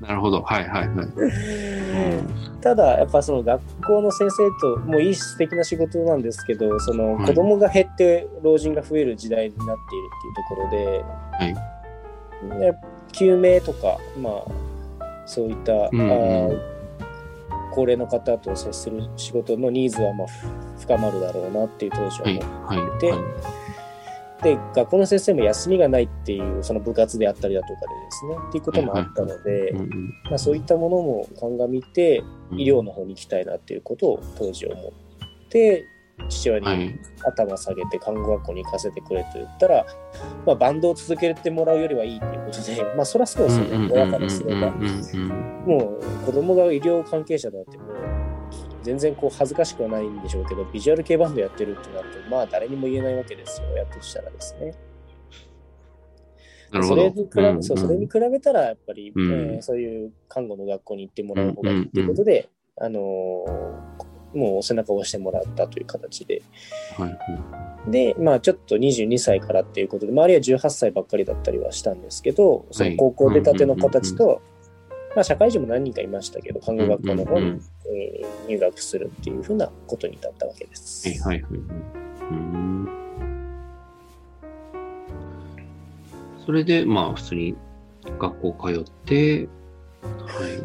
[0.00, 0.42] なるほど。
[0.42, 1.08] はいはいはい。
[2.62, 7.26] ただやっぱその学校の先生ともういい素敵な仕事なんですけどそのはい。
[7.26, 12.78] 子供が減って老人が増える時代になっているっていうところで、ね
[13.12, 16.74] 救命とかまあそういった、うんうん
[17.74, 20.46] 高齢の方と接する仕事のニーズはまあふ
[20.82, 23.00] 深まるだろうなっていう当時ははい思はい。
[23.00, 23.20] ではい
[24.42, 29.88] で学校の先生も休みがないっていうその部活であったりだとかでですねっていうこともあったので、うんうん
[30.24, 32.60] まあ、そういったものも鑑みてうん。
[32.60, 35.86] 医療の方に行きたいなっていうことを当時思って
[36.28, 37.00] 父親にはい。
[37.26, 39.86] 頭下げて看護学校に行かせてくれと言ったら、
[40.46, 43.88] まあ、バンドを続けてもらうよりはいいということで、 まあ、そりゃそうですよね。
[43.92, 47.86] 親からすればもう子供が医療関係者だってもう
[48.84, 53.68] 全然こう恥ずかしくはないんでしょうけどビジュアル系バンドやってるってなるとまあ誰にも言えないわけですよ。
[53.72, 54.74] 親としたらですね。
[56.82, 59.54] それに比べそうそれに比べたらやっぱり、うん。
[59.54, 66.42] えーそういう看護の学校に行ってもらう方がいいっていうことで、あのーもう背中を押してもらったという形で。
[66.98, 67.16] はいは
[67.86, 67.90] い。
[67.90, 74.42] で、まあちょっと22歳からっていうことで、周りは18歳ばっかりだったりはしたんですけど、その高校出たての子たちと、
[75.14, 81.08] まあ社会人も何人かいましたけど、看護学校の方に、えー入学するっていうふうなことになったわけです。
[81.08, 81.60] はいはいはいはい。
[82.30, 82.88] うん
[86.44, 87.56] それで、まあ、普通に
[88.18, 89.48] 学校通って、
[90.02, 90.62] はい。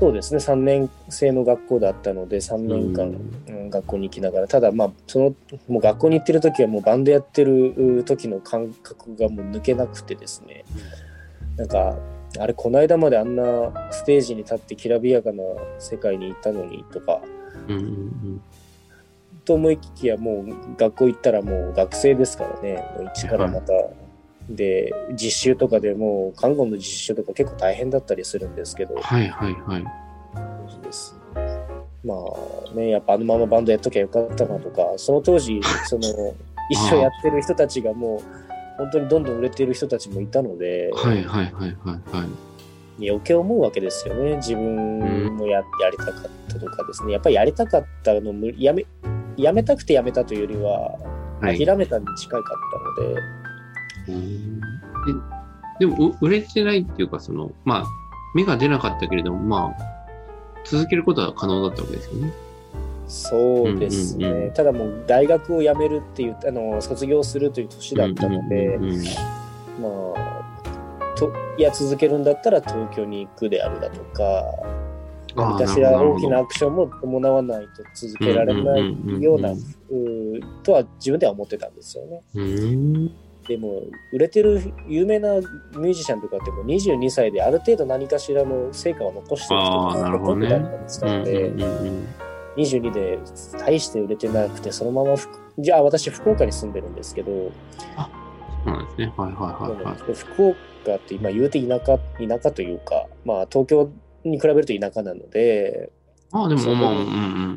[0.00, 5.34] そうですね、3年生の学校だったので、3年間、うんうん学校に行きながら、ただまあ、その、
[5.68, 10.64] もう学校に行ってる時はもうバンドやってるう時の感覚がもう抜けなくてですね、
[11.58, 11.98] なんか、
[12.38, 13.44] あれ、この間まであんな
[13.90, 15.42] ステージに立ってきらびやかな
[15.78, 17.20] 世界にいたのにとか、
[17.68, 18.42] うんうん
[19.44, 23.72] と思いきやもう学校行ったらもう学生ですからね、一からまた、
[24.50, 29.84] で、実習とかでもう看護の実習とか結構大変だったりするんですけどうん。、はいはいはい。
[30.82, 31.16] です。
[32.04, 36.02] まあね、やっぱあのままバンドやっときゃよかったなとか、その当時、その、
[36.70, 38.47] 一緒やってる人たちがもう、
[38.78, 43.08] 本当にどんどん売れてる人たちもいたので、はいはいはいはいはい。
[43.08, 44.36] 余計思うわけですよね。
[44.36, 46.14] 自分もや,、やりたかっ
[46.48, 47.12] たとかですね。
[47.12, 48.86] やっぱりやりたかったのむやめ、
[49.36, 50.96] やめたくてやめたというよりは、
[51.40, 51.64] はい。
[51.64, 53.20] 諦めたに近かったので、
[54.08, 54.66] うんで
[55.80, 57.84] でも、う売れてないっていうか、その、まあ、
[58.34, 59.98] 芽が出なかったけれども、まあ、
[60.64, 62.32] 続けることは可能だったわけですよね。
[63.08, 64.26] そうですね。
[64.26, 64.52] うんうんうん。
[64.52, 69.04] ただもう大学を辞めるっていう、あの、卒業するという年だったので、うんうんうんうん。
[69.82, 74.44] まあ、といや続けるんだったら東京に行くであるだとか、
[75.34, 82.22] 何かしら大きなアクションも伴わないと続けられないような、うーとは自分では思ってたんですよね。
[82.34, 83.06] うん。
[83.48, 92.06] でも、売れてる有名なミュージシャンとかってもう22歳である程度何かしらの成果を残してる人あーなるほどねだったんですので、うんうんうん
[92.58, 93.18] 22で
[93.58, 97.52] 大して売れてなくて、そのまま福、じゃあ私福岡に住んでるんですけど、そ
[98.66, 99.12] うなんですね。
[99.16, 100.14] はいはいはいはい。
[100.14, 100.56] 福岡
[100.96, 103.90] って今言うて田舎、田舎というか、まあ東京
[104.24, 105.90] に比べると田舎なので、
[106.30, 107.04] ああ、でも、まあ、うんうん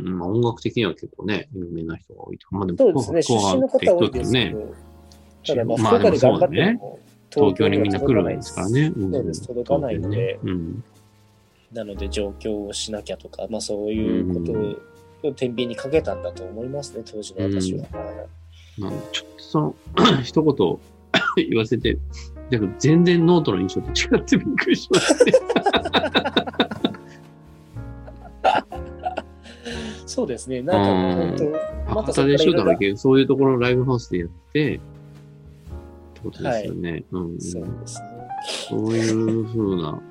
[0.06, 2.48] うん、まあ、音楽的には結構ね、有名な人が多いと。
[2.52, 4.76] まあ、でも、そうですね、出身の方は多いですけねど、
[5.46, 6.46] ただまあま福岡で頑張。
[6.46, 7.00] っても、
[7.34, 8.90] 東京にみんな来るんはですからね。
[8.90, 10.84] んそうです届かないのでうん。
[11.74, 14.42] なので上京をしなきゃとか、まあそういうこ
[15.22, 17.86] とを天秤にかけたんだと思いますね、当時の私は。
[18.78, 19.76] なんでちょっとその、
[20.24, 20.80] 一言
[21.50, 22.00] 言わせて、だ
[22.50, 25.32] けど全然ノートの印象と違ってびっくりしましたね。
[30.06, 30.84] そうですね、なんか
[31.16, 31.46] 本当、
[31.96, 37.06] また博多でしょだらけけそういうところのライブハウスでやって、ってことですよね。
[37.12, 38.08] うんうんそうですね。
[38.70, 40.02] そういうふうな、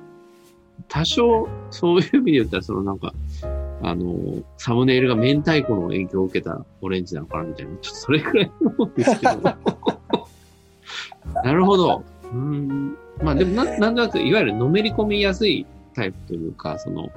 [0.91, 3.13] 多少、そういう意味で言ったら、そのなんか、
[3.81, 9.39] あの、サムネイルが明太子の影響を受けたオレンジなのかなみたいな、ちょっとそれくらい思うんですけど。
[11.43, 12.03] なるほど。
[12.33, 12.97] うーん。
[13.23, 17.09] まあでもな、なんとなく、いわゆるのめり込みやすいタイプというか、その、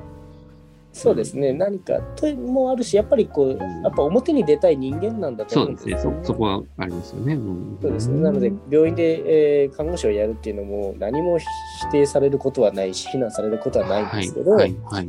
[0.94, 3.82] そうですね、何かともあるし、やっぱりこう、ん。
[3.82, 5.76] やっぱ表に出たい人間なんだとそうでね。
[5.76, 7.34] 思うんですすよそ、そこはありますよね。
[7.34, 7.78] うん。
[7.82, 8.22] そうですね。
[8.22, 11.46] なので、病院で、えー看護師をやるっていうのも、何も否
[11.90, 15.08] 定されることはないし、非難されることはないんですけど、はい、はい、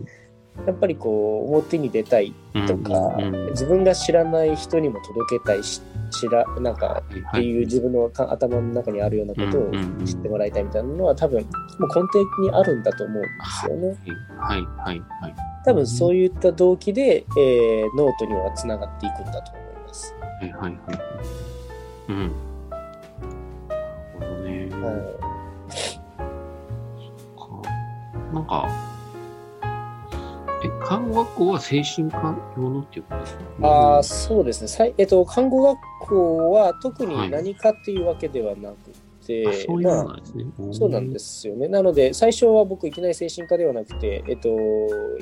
[0.65, 2.65] やっぱりこう、表に出たいはい。
[2.65, 3.35] とか、うん。
[3.35, 3.49] うん。
[3.51, 7.03] 自分が知らない人にも届けたいし、知ら、なんか、は
[7.37, 7.41] い。
[7.41, 9.75] っていう自分のか頭の中にあるようなことをうん。
[9.75, 9.97] うん。
[9.99, 10.05] うん。
[10.05, 13.27] 知ってもらいたいみたいなのは、多分、もう根底にあるんだと思うんで
[13.61, 13.97] すよね。
[14.39, 15.35] はい、はい、はい。
[15.65, 20.13] 多分そういった動機で、えーノートにはつながっていくんだと思います。
[20.19, 20.73] はいはいはい。
[22.09, 22.31] うん。
[22.69, 22.77] な
[23.57, 23.65] る
[24.13, 24.69] ほどね。
[24.69, 24.83] は
[27.35, 27.41] か
[28.33, 28.67] なんか、
[30.63, 33.41] え、看護学校は精神科用のっていうことですか？
[33.43, 40.73] い、ああそうですねさい、えっと、看護学校は特に何かっていうわけではなくて、あそういうまあ。
[40.73, 41.19] そうなんで。
[41.19, 41.67] すよね。
[41.67, 44.49] なので、最初は僕、いきなり精神科ではなくて、えっと、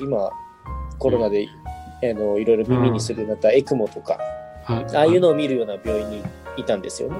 [0.00, 0.30] 今、
[0.98, 1.48] コロナで、
[2.02, 4.18] あのいろいろ耳にするようになったエクモとか、
[4.64, 4.96] はい。
[4.96, 6.22] ああいうのを見るような病院に
[6.56, 7.16] いたんですよね。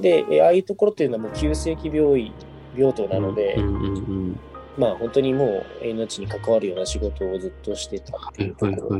[0.00, 2.32] で、えああいうところっていうのはもう急性期病院、
[2.76, 3.56] 病棟なので。
[4.76, 8.94] まあ本当にもう命に関わるような仕事をずっとしてたってはいいうとこ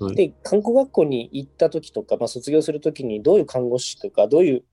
[0.00, 0.14] ろ。
[0.14, 4.64] で、看護学校に行った時とか、まあ、卒業する時にどういう看護師とか、どういう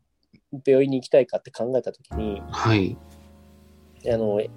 [0.65, 2.97] 病院に行きたいかって考えた時に、はい。
[4.12, 4.47] あの、や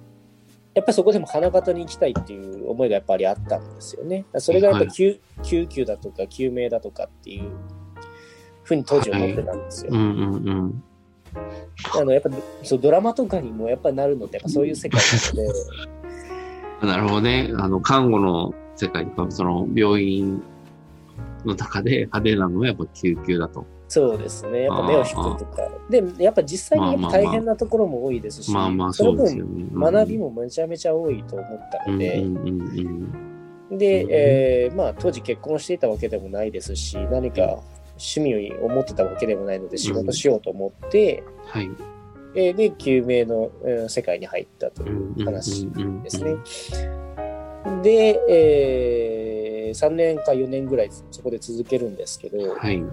[0.81, 4.25] っぱりそこでも花形に行きたいっていう思いがやっぱりあったんですよね。
[4.37, 7.51] それがやっぱり救,、救急だとか救命だとかっていう
[8.63, 9.91] ふうに当時思ってたんですよ。
[9.93, 10.83] うんうんうん。
[11.95, 12.29] あのやっぱ
[12.63, 15.51] そうドラマとかにもやっぱりなるのってやっぱそういう世界なの
[16.81, 17.51] で、 なるほどね。
[17.57, 20.41] あの、看護の世界とか、その病院
[21.45, 23.65] の中で派手なのはやっぱ救急だと。
[23.93, 24.63] そうですね。
[24.63, 25.69] やっぱ目を引くとか。
[25.87, 29.71] で、やっぱ実際にやっぱ大変なところも多いですし、まあまあその分。
[29.71, 33.11] 学びもめちゃめちゃ多いと思ったので、うんうんうん
[33.69, 33.77] うん。
[33.77, 37.59] で、えーまあ当時結婚していたわけでもないですし、何か
[37.91, 41.69] 趣味を持ってたわけでもないので仕事しようと思って、はい。
[42.33, 46.33] えーで、救命の、えー世界に入ったという話うんうんうんうんですね。
[47.83, 52.83] で、え3年か4年ぐらいそこで続けるんですけど、はい。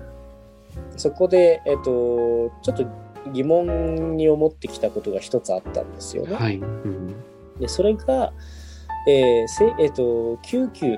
[0.96, 2.87] そこで、えっ、と、ちょっと
[3.33, 6.35] 疑問に思ってきたことが一つあったんですよね。
[6.35, 6.56] はい。
[6.56, 7.14] うん
[7.59, 8.33] で、それが、
[9.06, 10.96] えーせえっ、と、救急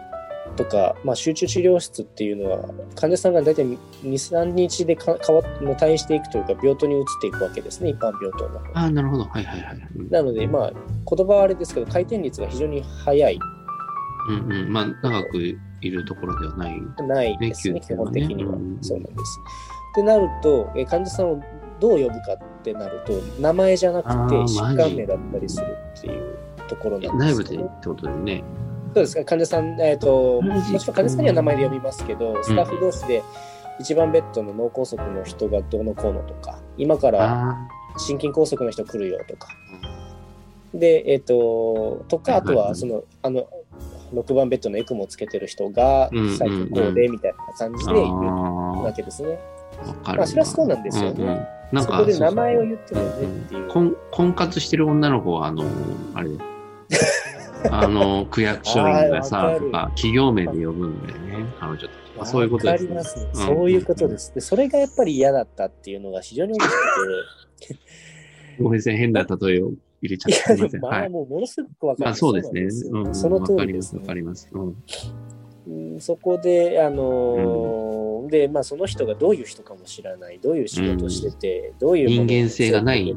[0.56, 9.24] とか、まあ、集中治療室っていうのは、患者さんが大体2、3日でか変わもう退院していくというか、病棟に移っていくわけですね、一般病棟の方ああ、なるほど。
[9.24, 9.78] はいはいはい。
[9.96, 13.38] うんなので、まあ、言葉はあれですけど、回転率が非常に速い、
[14.28, 14.72] うんうん。
[14.72, 15.58] まあ、長く
[15.88, 16.82] いるところではない。
[17.06, 17.80] ないですね、ね。
[17.80, 18.52] 基本的には。
[18.54, 18.78] うん。
[18.80, 19.40] そうなんです。
[19.92, 21.42] ってなると、えー患者さんを
[21.80, 26.36] どう呼ぶかってなると、名前じゃなくて疾患名だったりするっていう
[26.68, 28.44] ところなんですよね、内部でってことだよね。
[28.94, 29.16] そうです。
[29.16, 33.22] か、患者さん、えっ、と、もちろん患者さんには名前で呼びますけど、スタッフ同士で
[33.80, 39.48] 一番ベッドの脳梗塞の人がどうのこうのとか、今からあ心筋梗塞の人来るよとか、
[40.74, 43.46] で、えっ、と、とか、あとはその、あの、
[44.12, 47.92] 6番ベッドのエクモをつけてる人が最近こうで、みたいな感じあ。
[47.92, 49.38] で言うあわけですね。
[49.84, 49.88] あ。
[49.88, 50.18] わかる。
[50.18, 51.24] まあ、それはそうなんですよね。
[51.24, 53.68] うんうんなんかそこで名前を言ってるよねっていう。
[53.68, 55.64] 婚婚活してる女の子は、あの、
[56.12, 56.28] あれ
[57.70, 61.90] あの、区役所員がさとか、企業名で呼ぶんだよね、彼女たち。
[62.14, 64.18] まあ、そういうことです、わかりますね、んそういうことで。
[64.18, 64.34] す。
[64.34, 66.72] で、それがやっぱり嫌だったっていうのが非常に大きく
[68.62, 70.80] ごめんなさい、変な例えを入れちゃってません。
[70.80, 71.08] まあ、はい。
[71.08, 72.04] もうものすごくわかる。
[72.06, 72.70] まあ、そうですね。
[72.70, 74.48] そうなんその通わかります、りです、わかります。
[74.52, 74.76] うん。
[75.66, 83.14] うんそこで、あのーで、まあ、その人がどういう人かも知らない、どういう仕事をしてて、どういう人間性がない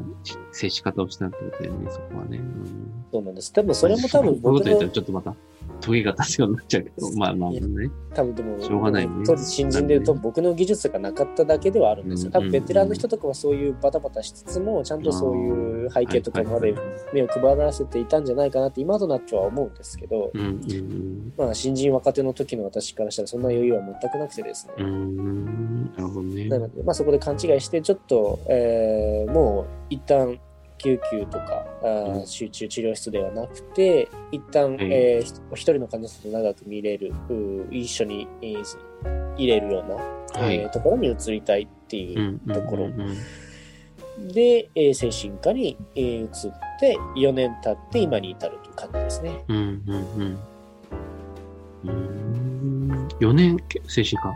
[0.52, 2.38] 接し方をしたってことだよね、そこはね。
[2.38, 3.52] うんそうなんです。
[3.52, 5.34] 多分それも多分僕のちょっとまた、
[5.80, 7.60] トゲが立つようになっちゃうけど、まあまあね。
[8.14, 12.28] 多分でも、しょうがないよね当時新人で言うと僕の技術がなかっただけではあるんですよ。
[12.28, 16.74] うん多分ベテランの人とかはそういうバタバタしつつも、ちゃんとそういう背景とかまで
[17.12, 20.32] 目を配らせていたんじゃないかなって今となっては思うんですけど、
[21.36, 24.84] まあ新人若手の時の私からしたらそんな余裕は全くなくてですね。
[24.84, 26.48] なるほどね。
[26.48, 30.38] なので、まあ、そこで勘違いして、ちょっと、えーもう一旦
[30.86, 37.12] 救急とかうん集中治療室ではなくて、一旦、いえーひ一人の患者さんと長く見れる、
[37.70, 38.64] 一緒に、えー
[39.38, 39.88] 入れるよう
[40.38, 43.04] な、はいえーところに移りたいっていううんうんところうんう
[44.22, 49.44] んで、えー精神科に、えー移って、4年経って今に至るという感じですね。
[49.48, 50.38] うんうんうん。
[51.84, 53.08] うーん。
[53.20, 53.56] 4年、
[53.88, 54.32] 精神科？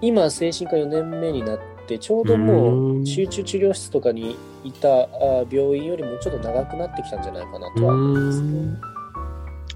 [0.00, 1.64] 今、精神科4年目になって、
[1.98, 5.08] ちょうどもううん集中治療室とかにいた
[5.50, 8.78] 病院よりもちょっと長くなってきたんじゃないかなうとは思いますね。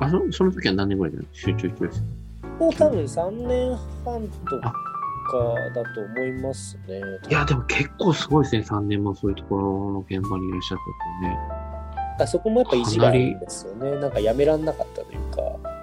[0.00, 2.02] あ、そその時は何年ぐらいだよ集中治療室。
[2.58, 4.74] もう多分3年半とか
[5.74, 7.00] だと思いますね。
[7.28, 8.78] いや、でも結構すごいですね。
[8.78, 11.38] 3年もそういうところの現場にいらっしゃったとね。
[12.20, 14.00] あそこもやっぱ意地があるんですよね。
[14.00, 15.78] なんかやめらんなかったというか。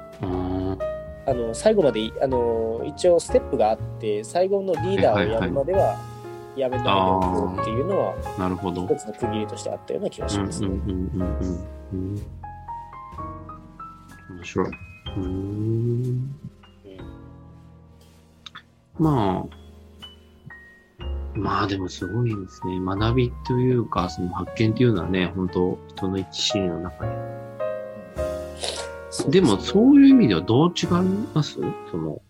[1.27, 5.97] あの最後まであの一応ステップがあって最後のリーダーをやるまでは
[6.55, 8.85] やめないでおこうっていうのはなるほど。
[8.85, 10.67] 一つの区切りとしてあったような気がしますね。
[10.67, 11.55] うんうんうんうん
[11.93, 12.15] うん。
[14.37, 14.67] 面白い。
[14.67, 15.25] うーん。
[15.25, 15.27] う
[16.21, 16.35] ん
[18.97, 19.55] まあ、
[21.37, 22.79] まあでもすごいですね。
[22.79, 27.11] 学びというか、その発見というのはね、本当人の一心の中で。
[29.29, 30.89] でも、そういう意味ではどう違い
[31.33, 31.59] ます？
[31.91, 32.21] その、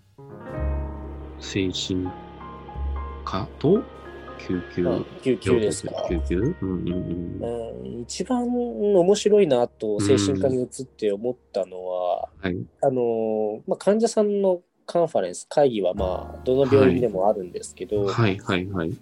[1.39, 2.09] 精神
[3.23, 3.83] 科と
[4.39, 4.87] 救急。
[4.87, 6.05] あ救急ですか。
[6.09, 7.83] 救急うんうんうん。
[7.83, 12.57] うん、一番面白いなと精神科に移って思ったのは、はい。
[12.81, 18.93] あのまあ、患者さんのカンファレンス会議はまあどの病院でもあるんですけど、はいはいはい。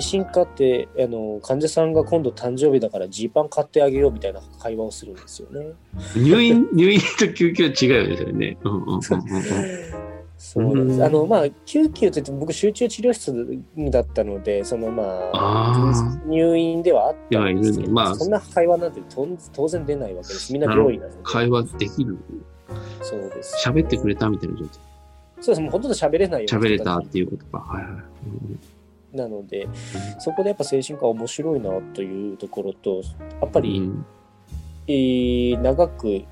[0.00, 5.72] 精神科ってあの患者さんが今度誕生日だからジーパン買ってあげようみたいな会話をするんですよね。
[6.14, 8.56] 入院、入院と救急は違うんですよね。
[10.52, 10.96] そうなんです。
[10.98, 20.52] うんあのまあ救急って言って僕集中治療室だったのでそのまああ入院ではあったんですけど、まあそんな会話なんてとん当然出ないわけです。
[20.52, 21.18] みんな病院なので。
[21.22, 22.18] 会話できる
[23.00, 23.64] そうです。
[23.64, 24.80] 喋ってくれたみたいな状態。
[25.40, 25.60] そうです。
[25.60, 27.58] もうほとんど喋れないよ喋れ人たっていうことか。
[27.58, 27.92] はいはい。
[27.92, 28.60] うん
[29.12, 29.68] なので、
[30.20, 33.02] そこでやっぱ精神科面白いなというところと、
[33.40, 34.06] やっぱり、うん
[34.86, 36.24] えー長く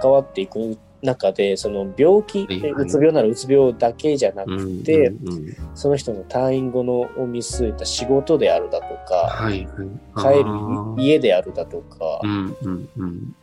[0.00, 5.12] 関わっていく中で、その病気、うつ病ならうつ病だけじゃなくうんて、
[5.74, 9.66] その人の退院後のを見据えた仕事であるだとか、はい
[10.14, 10.36] はい。
[10.36, 12.20] 帰る家であるだとか。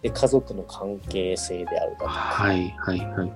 [0.02, 3.32] で家族の関係性であるだとか、はいはいはいはい。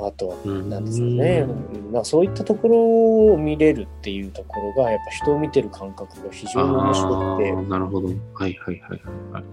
[0.00, 1.46] あとなんですかね、
[1.92, 8.08] うんそういったところを見れるっていうところが、やっぱ人を見てる感覚が非常に面白くてなるほど。
[8.08, 8.80] はいはいはい
[9.32, 9.44] はい。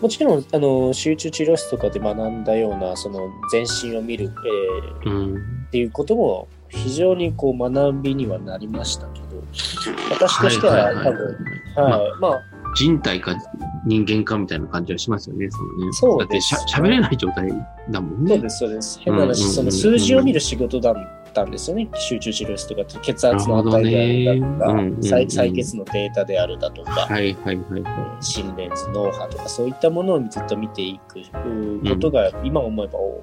[0.00, 4.32] もちろんあの集中治療室とかで学んだようなその全身を見る、
[5.04, 5.34] えーうん。
[5.68, 9.42] っていうことも非常にこう学びにはなりましたけど、
[10.10, 11.36] 私としては多分、
[11.76, 12.42] はい、まあ、
[12.76, 13.34] 人体か
[13.86, 15.50] 人間かみたいな感じはしますよね。
[15.50, 17.48] そのねそうだってしですゃ喋れない状態
[17.90, 18.34] だもんね。
[18.34, 19.00] そうです、そうです。
[19.00, 20.92] 変な話、その数字を見る仕事だ
[21.28, 21.88] ったんですよね。
[21.94, 24.68] 集中治療室とかって血圧の値であるだとか、ね。
[24.68, 24.98] うんうんうん。
[25.00, 31.20] 採採血のデータであるだとか、はいはいはいは心電図、脳波とかそういったものをずっと見ていく
[31.88, 33.22] ことが今思えばお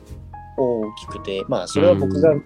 [0.58, 2.44] 大きくて、まあそれは僕が、ね、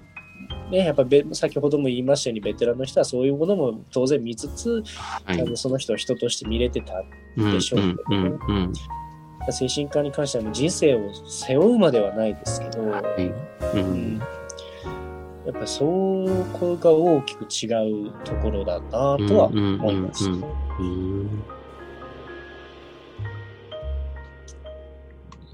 [0.72, 4.84] やっぱべ先ほども言いましたようにベテランの人はそういうものも当然見つつ、
[5.28, 5.32] い。
[5.32, 5.41] はい。
[5.41, 6.93] あのその人を人として見れてた
[7.38, 7.95] うんでしょうけどね。
[8.10, 8.74] うんうんうん
[9.52, 13.26] 精神科に関してはもう人生を背負うまではないですけど、はい。
[13.26, 13.34] う
[13.74, 14.17] うん。
[14.17, 14.22] ん
[15.45, 15.86] やっぱそ
[16.54, 20.43] こが大きく違うところだなとは思いましたね。
[20.80, 21.43] うん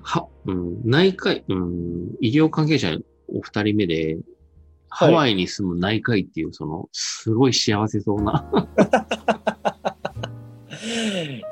[0.01, 2.95] は、うん、内科医、うん、医療関係者
[3.27, 4.17] お二人目で、
[4.89, 8.45] ハワイに住む内科医っていう、その、すごい幸せそうな、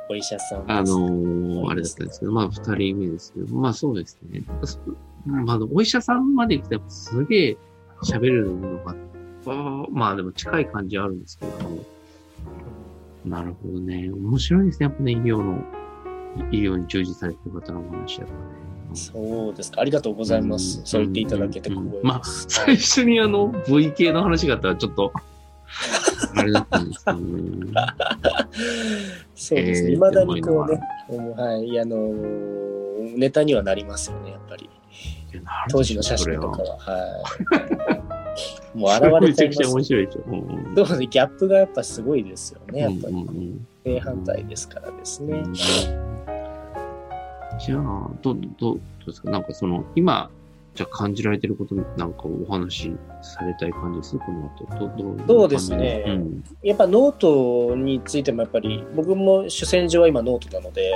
[0.09, 0.71] お医者さん。
[0.71, 4.43] あのーあれだったんですけど、まあ、二人目ですけど、まあそうですね。
[4.63, 4.79] そ
[5.25, 7.57] まあ、お医者さんまで行くと、すげえ
[8.03, 8.95] 喋るのが、
[9.91, 11.79] まあでも近い感じはあるんですけども、
[13.25, 14.09] なるほどね。
[14.11, 14.85] 面白いですね。
[14.85, 15.63] やっぱね、医療の、
[16.51, 18.39] 医療に従事されてる方のお話やっぱね。
[18.95, 19.81] そうですか。
[19.81, 20.79] ありがとうございます。
[20.79, 22.01] うんそう言っていただけて光栄です。
[22.01, 25.11] うんまあ、最初にあの、V 系の話があったらちょっと、
[26.35, 27.73] あれだったんですけどね。
[29.35, 29.89] そうですね。
[29.89, 30.79] えーいまだにこうね、
[31.35, 34.69] はい、あのーネタにはなりますよね、やっぱり。
[35.69, 36.77] 当時の写真とかは。
[36.79, 37.21] は
[38.75, 38.77] い。
[38.77, 39.75] もう現れめちゃくちゃちゃいます。
[39.75, 40.21] 面白いでしょ。
[40.27, 43.13] うんうんどうね、ギャップがやっぱすごいですよね、やっぱり。
[43.13, 45.43] うんうんうん正反対ですからですね。
[47.59, 49.29] じゃあ、どう、どう、どうですか？
[49.29, 50.29] なんかその、今、
[50.73, 52.91] じゃあ感じられてることなんかお話し
[53.21, 54.87] されたい感じですこの後。
[54.87, 56.43] どどそうですねうん。
[56.63, 60.93] やっぱノートについてもやっぱり、僕も主戦場は今ノートなので、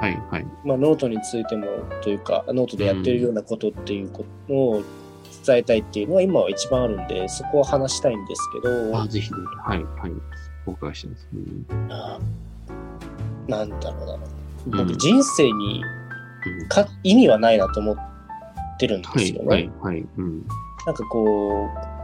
[0.00, 0.46] はい、はい。
[0.64, 1.66] まあ、ノートについても
[2.02, 4.82] というか、ノートでやってるようなことっていうことを
[5.44, 9.70] 伝えたいっていうのは今は一番あるんで、そこは話したいんですけど、あ、ぜひぜひ。
[9.70, 10.12] はい、はい。
[10.66, 11.28] お伺いしてます。
[11.32, 12.18] うんあ
[13.46, 14.14] なんだろうな。
[14.14, 15.84] うん僕、人生に
[16.46, 17.96] うんか意味はないなと思っ
[18.78, 19.48] てるんではい、すよね。
[19.48, 20.06] はい、はい。
[20.16, 20.46] うん。
[20.86, 21.94] なんかこう、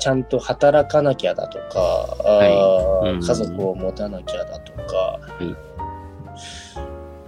[0.00, 5.20] ちゃんと働かなきゃだとか、はいうん家族を持たなきゃだとか、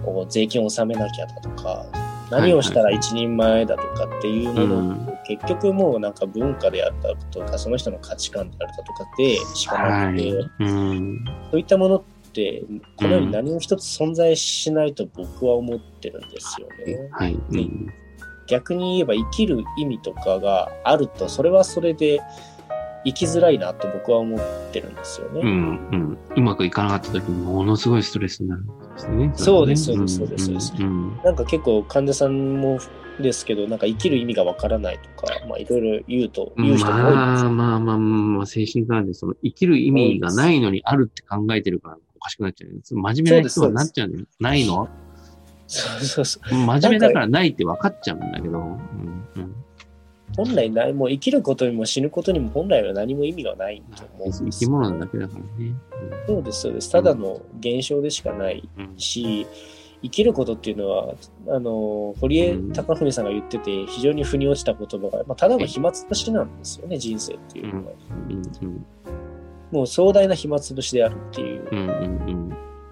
[0.05, 1.85] こう税金を納めなきゃだとか、
[2.29, 10.49] 何をしたら一人前だとかっていうものを、うん結局もうなんか文化であったとか、その人の価値観であるだとかでしかなくて、はい。
[10.59, 11.25] うん。
[11.49, 12.63] そういったものって、
[12.97, 17.09] この世に何も一つ存在しないと僕は思ってるんですよね。
[17.11, 17.33] はい。
[17.33, 17.87] うん。
[18.47, 22.21] 逆に言えば生きる意味とかがあると、それはそれで、
[23.03, 24.39] 生きづらいなと僕は思っ
[24.71, 25.41] てるんですよね。
[25.41, 26.17] うん、うん。
[26.35, 29.31] うまくいかなかった時にものすごいストレスになるんですね。
[29.35, 32.79] そうですそうですそうですそうですんなんか結構患者さんも
[33.19, 37.51] ですけど、なんか生きる意味がわからないとか、まあいろいろ言うと、うん言う人も多いんですよ。
[37.51, 42.71] まあまあまあまあ、精神科で、その生きる意味がないのにあるって考えてるからおかしくなっちゃう。
[42.83, 44.27] 真面目な人はなっちゃう。
[44.39, 44.89] ないの？
[45.67, 46.53] そうそうそう。
[46.53, 48.59] 真面目だからないって分かっちゃうんだけど。
[48.59, 49.55] うんうん
[50.35, 55.73] 本来ない、もう生きることにも死ぬことにも本来は何も意味がないと思うん生ですき物なだけだからね。
[56.27, 56.91] そうです、そうです。
[56.91, 59.47] ただの現象でしかないうんうんし、
[60.01, 61.15] 生きることっていうのは、
[61.47, 67.93] あの、堀江貴文さんが言ってて、非常に腑に落ちた言葉が、まあ、ただの暇つぶしなんですよね、人生っていうのは。
[68.29, 68.85] うんうん
[69.71, 71.63] もう壮大な暇つぶしであるっていう。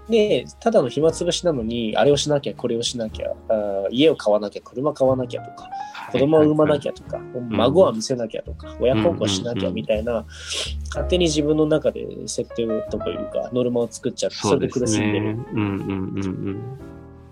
[0.10, 5.70] で、ただの暇つぶしなのに、あれをしなきゃ、これをしなきゃ、あー家を買わなきゃ、車買わなきゃとか、
[6.12, 10.26] 子供を産まなきゃとか、孫は見せなきゃとか、親孝行しなきゃみたいな、
[10.90, 15.38] 勝手に自分の中で設定とかいうか、ノルマを作っちゃって、それで苦しんでる。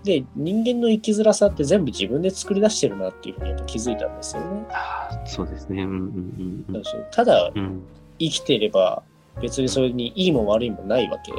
[0.02, 4.66] で、人間の生きづらさって全部自分で作り出してるなっていうふうにやっぱ気づいたんですよね。
[5.26, 5.84] そうですね。
[5.84, 7.52] うんうんうんそうただ
[8.18, 9.02] 生きていれば
[9.40, 11.32] 別にそれにいいも悪いもないわけ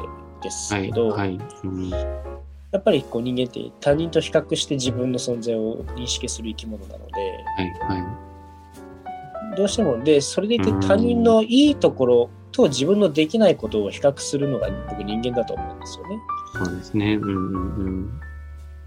[0.44, 1.38] ですはいけど、はい。
[1.64, 7.12] うんやっぱりこう人間って他人と比較して自分の存在を認識する生き物なので、
[7.88, 8.24] はいは
[9.52, 9.56] い。
[9.56, 16.18] どうしても、で、それでいてうん他人のいいところと自分のできないことを比較するのが僕人間だと思うんですよね。
[16.64, 17.14] そうですね。
[17.14, 18.10] うんうん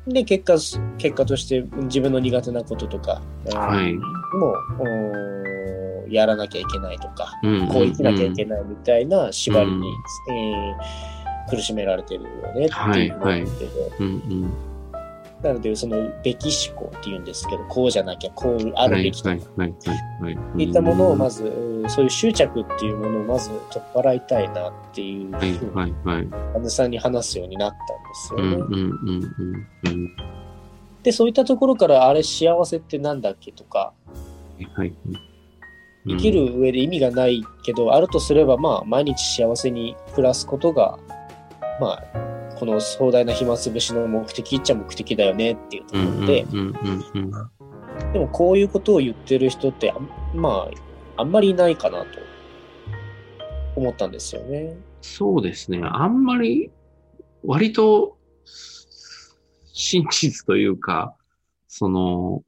[0.05, 0.14] うん。
[0.14, 0.53] で、結果、
[0.97, 3.22] 結果として自分の苦手なこととか、
[3.53, 4.51] はいうんも
[4.84, 9.88] うやらなきゃいけないとか、うんうんうんこう生きなきゃいけないみたいな縛りに、
[10.30, 11.16] えー
[11.50, 14.68] 苦しめられてるよねっていうふうに思ってて。
[15.43, 19.74] なので、その、べき思考っていうんですけど、こうじゃなきゃ、こうあるべきとか、はい
[20.22, 21.68] はいったものをまず。
[21.89, 25.93] そういう執着っていうものをまず取っ払いたいなっていうはいふうに。
[26.54, 28.56] 患者さんに話すようになったんですよね。
[28.56, 29.24] うんうんうん
[29.86, 30.16] うんうん。
[31.04, 33.93] で、そういったところから、あれ幸せってなんだっけとか、
[34.60, 34.93] はいはい。
[36.08, 40.98] 生きる上で意味がないけど、あるとすれば、まあ、毎日幸せに暮らすことが、
[41.80, 46.45] まあ、この壮大な暇つぶしの目的っちゃ目的だよねっていうところで。
[48.13, 49.93] でもこういうことを言ってる人って
[50.34, 50.69] ま
[51.17, 52.19] あ、あんまりいないかなと
[53.75, 54.78] 思ったんですよね。
[55.01, 55.82] そうですね。
[55.84, 56.71] あんまり、
[57.43, 58.17] 割と、
[59.73, 61.15] 真実というか、
[61.67, 62.43] その、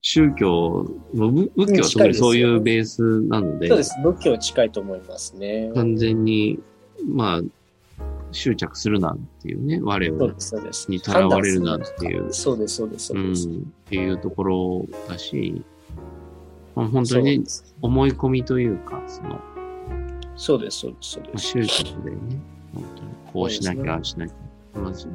[0.00, 3.94] 宗教、ぶ仏教は特にそういうベースなので、そうです。
[4.02, 5.70] 仏教近いと思いますね。
[5.74, 6.60] 完全に、
[7.08, 7.40] まあ、
[8.34, 10.30] 執着するなっていうね、我を。
[10.88, 13.48] にとらわれるなっていうそうです、そうです、そううん、です。
[13.48, 13.50] っ
[13.86, 15.62] ていうところだし、
[16.74, 17.44] まあ、本当にね
[17.80, 19.40] 思い込みというか、その、
[20.36, 21.46] そうです、そうです、そうです。
[21.46, 22.16] 執着でね、
[22.74, 24.78] 本当にこうしなきゃ、ああしなきゃ。
[24.78, 25.08] まず、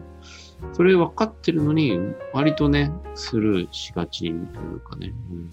[0.74, 2.00] それ分かってるのに、
[2.34, 5.14] 割とね、スルーしがちというかね。
[5.32, 5.50] うん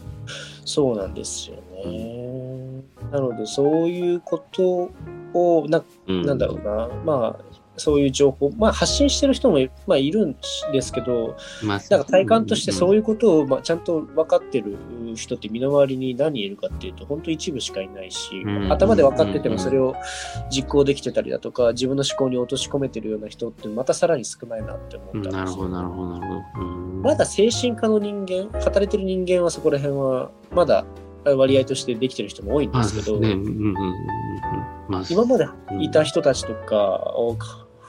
[0.64, 2.83] そうなんですよね。
[3.12, 4.91] なので、そういうこと
[5.33, 10.37] を、なうん、なんだろうな、まあ、そういう情報、まあ、発信してる人も、まあ、いるん
[10.72, 14.77] ですけど、まあ、なんか体感としてそういいうことを、まあ、ちゃんと分かってる
[15.14, 18.72] 人って身の回りに何人いるかっていうと、本当一部しかいないし、うん。
[18.72, 19.55] 頭で分かっててうん。
[19.55, 19.95] もそれを
[20.51, 25.39] 実行できてたりだとか、自分の思考に落とし込めてるような人ってまたさらに少ないなって思ったんですよ。
[25.39, 26.43] なるほど、なるほど、なるほど。
[26.61, 27.03] うん。
[27.03, 30.85] まだ精神科の人間、働いてる人間はそこら辺は、まだ
[31.24, 33.74] 割合としてできてる人も多いんまあですけど、ね、うんうんうんうんうん。
[34.89, 35.47] まあ、今まで
[35.81, 36.77] いた人たちとか
[37.16, 37.37] を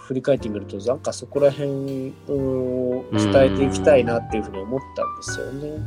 [0.08, 5.82] 振り返ってみると、なんかそこら辺を伝えていきたいなっていうふうに思ったんですよね。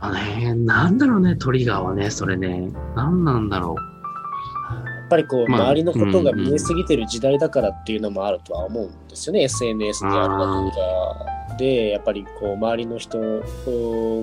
[0.00, 2.72] あね、なんだろうね、トリガーはね、それね。
[2.96, 9.42] なんなんだろやっぱりこう、まあ周りのことが見えすぎてる時代だからっていうのもあるとは思うんですよね。
[9.42, 10.70] SNS であるだと
[11.50, 13.18] かで、やっぱりこう、周りの人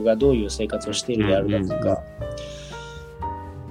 [0.03, 2.01] がどういう生活をしているであるだとか。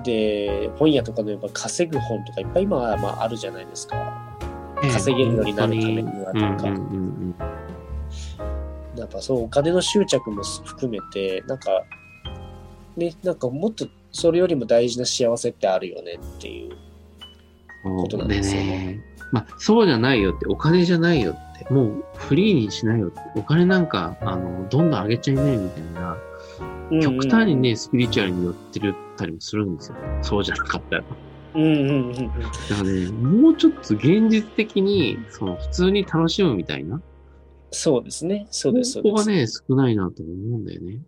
[0.04, 4.23] で、本屋とかのやっぱ稼ぐ本とかいっぱい今はまああるじゃないですか。
[4.82, 4.92] う。
[4.92, 6.98] 稼げるようになるためにはとかうんうんう
[7.30, 7.34] ん
[8.96, 11.84] やっぱそう、お金の執着も含めて、なんか、
[12.96, 16.76] ね、なんかもっとそれよりも大事な幸せってあるよねっていう。
[17.84, 18.02] うん。
[18.02, 19.00] ことなんでですよねね、
[19.32, 26.16] まあ、そうじゃないよって、お金じゃないよって、もうフリーにしないよって、お金なんか、あの、どんどん上げちゃいないみたいな、
[27.02, 29.96] 極端にね、スピリチュアルに寄ってるったりもするんですよ。
[30.22, 31.04] そうじゃなかったら。
[31.54, 32.16] うんうんうんうん。
[32.16, 32.32] だか
[32.70, 37.00] らね、もうちょっと現実的に、その、普通に楽しむみたいな、
[37.70, 38.46] そうですね。
[38.50, 39.02] そうです。
[39.02, 41.00] ここがね、少ないなと思うんだよね。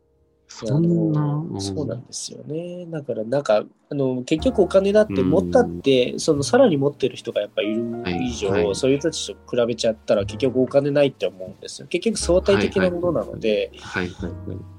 [0.48, 2.86] そんな、うん、そうなんですよね。
[2.88, 7.82] だからなんかあの結局お金だって持ったって、うん、そのさらに持ってる人がやっぱいる
[8.22, 11.88] 以上、はいはい、そういう人たちと比べちゃったら結局お金ないって思うんですよ。
[11.88, 14.75] 結局相対的なものなので、はいはいはい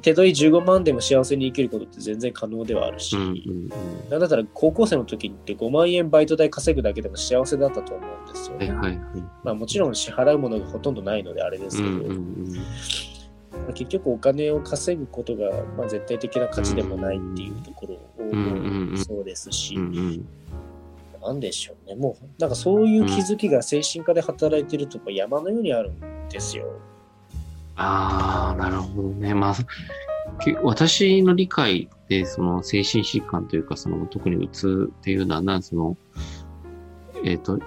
[0.00, 3.16] 手取り15万でも幸せに生きることって全然可能ではあるし、
[4.08, 8.70] なんだったら高校生の時って5万円バイト代稼ぐだけでも幸せだったと思うんですよね。
[8.72, 8.96] はい
[9.42, 12.66] まあ、もちろん支払うものがほとんどないのであれですけど、うんうんうん
[13.74, 19.76] 結局お金を稼ぐことが、まあ、絶対的な価値でもないっていうところもそうですし、
[21.22, 21.94] なんでしょうね。
[21.94, 26.64] もうなんかそういう気づきが精神科で働いてると山のようにあるんですよ。
[27.76, 29.34] ああなるほどね。
[29.34, 29.54] まあ
[30.62, 35.96] 私の理解でその精神疾患というかその特にうつっていうのはなその
[37.24, 37.58] えっ、ー、と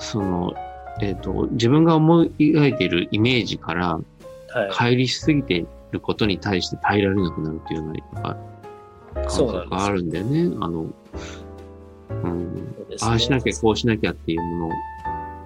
[0.00, 0.54] その
[1.00, 4.00] えっ、ー、と自分が思い描いているイメージから
[4.72, 8.36] 乖離しすぎていることに対して耐えられなくなるっていうのは、
[9.14, 10.56] 感覚があるんだよね。
[10.60, 10.86] あの、
[12.10, 12.62] うん、ね、
[13.02, 14.72] ああしなきゃこうしなきゃっていうもの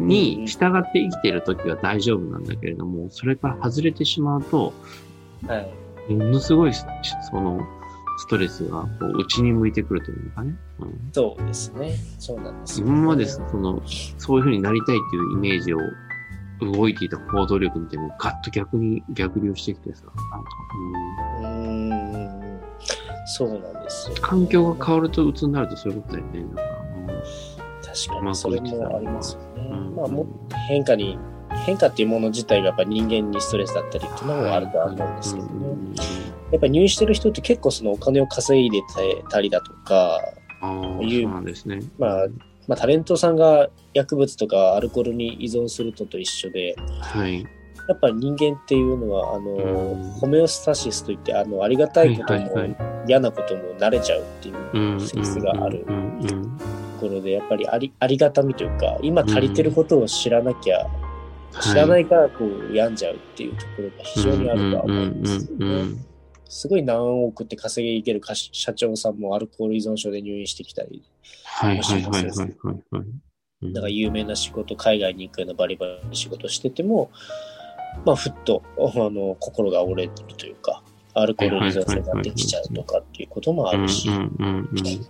[0.07, 4.73] に従って生きているときは大丈夫なんだけれども、それから外れてしまうと、
[5.47, 5.67] は
[6.09, 6.87] い、ものすごい、そ
[7.41, 7.61] の、
[8.19, 10.55] ストレスがこう内に向いてくるというかね。
[10.81, 11.95] うん、そうですね。
[12.19, 13.83] そうなんです、ね、今までその、
[14.19, 15.79] そういうふうになりたいっていうイメージを
[16.61, 20.51] 動いていた行動力みたいなのガッと逆に逆流してきてさ、なんか、
[21.41, 21.91] うん。
[22.37, 22.53] うん
[23.25, 26.41] そうなんですよ、ね、環境が変わると鬱になるとそういうことだよね。
[26.41, 26.63] なんか
[27.93, 29.69] 確かに、それもありますよね。
[29.71, 30.27] うん、まあ、も
[30.69, 31.19] 変化に、
[31.67, 35.53] 変化っていうもの自体がやっぱ人間にストレスだったりっていうのもあるとは思うんですけどね。
[36.53, 38.83] やっぱ入院してる人って結構そのお金を稼いで
[39.29, 40.21] たりだとか、
[41.01, 41.81] いう、ね。
[41.99, 42.27] まあ、
[42.69, 47.43] まあ、タレントさんが薬物とかアルコールに依存するのと一緒で、はい、
[47.89, 52.77] やっぱり人間っていうのはあの、うん、ホメオスタシスといってあのありがたいことも、
[53.07, 55.85] 嫌なことも慣れちゃうっていう説がある。
[55.85, 55.93] と
[57.09, 60.87] ころでやっぱりありありがたみというか今足りてることを知らなきゃ、
[61.61, 65.49] 知らないからこう病んじゃうっていうところが非常にあるとは思うんです。
[66.49, 68.21] すごい何億って稼ぎいける
[68.53, 71.03] 社長さんもアルコール依存症で入院してきたり。
[71.45, 73.73] はいはいはいはいはい。
[73.73, 77.11] だから有名な仕事、海外に行くようなバリバリ仕事してても、
[78.05, 78.81] まあ、ふっとあ
[79.11, 80.83] の心が折れてるというか、
[81.15, 84.09] アルコール依存症ができちゃうとかっていうこともあるし。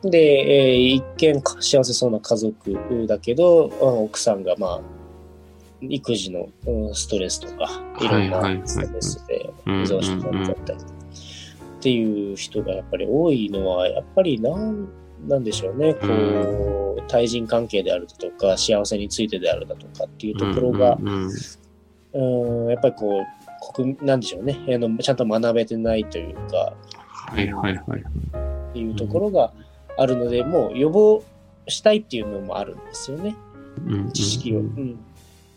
[0.03, 4.81] で、えー、一見幸せそうな家族だけど、奥さんがまあ、
[5.81, 6.49] 育児の
[6.95, 10.83] ストレスとか、いろんなストレスで依存症になっちゃったりっ
[11.81, 14.89] ていう人がやっぱり多いのは、やっぱりなん
[15.29, 21.31] なんでしょうね、こう、対人関係であるだとか、幸せについてであるだとかっていうところが、うん
[22.69, 23.42] やっぱりこう、
[23.73, 24.59] 国なんでしょうね。
[24.69, 26.75] あの、ちゃんと学べてないというか、
[27.33, 28.01] はいはいはい。
[28.71, 29.53] っていうところが
[29.97, 31.23] あるので、もう予防
[31.69, 33.37] したいっていうのもあるんですよね。
[34.13, 34.61] 知識を。
[34.61, 34.99] うん。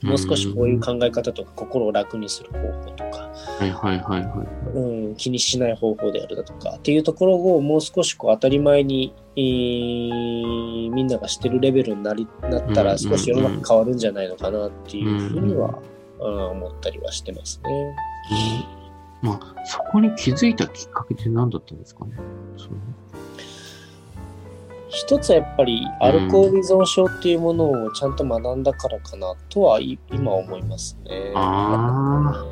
[0.06, 6.76] もう少しこういう考え方とか心を楽にする方法とか、はいはいはいはい、うん、気にしない方法であるだとか。
[6.78, 15.76] っていうところをもう少しこう当たり前に、えー、みんながしてるレベルになりなったら少し世の中変わるんじゃないのかなっていうふうには、うん、
[16.20, 17.96] 思ったりはしてますね。
[19.22, 22.14] うん、まあ、そこに気づいたきっかけって何だったんですかね？
[22.58, 22.70] そ
[24.90, 31.34] 一つはやっぱりアルコール依存症っていうものをちゃんと学んだからかなとは今思いますね。
[31.36, 32.46] ああ。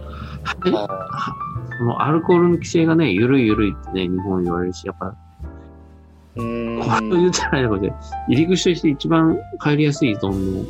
[1.78, 5.16] そのアルコールの規制がね、ゆるいゆるいってね、日本言われるし、やっぱ、
[6.36, 6.82] うん。
[6.82, 7.94] こう言ったらいので、
[8.28, 10.66] 入り口として一番入りやすい依存の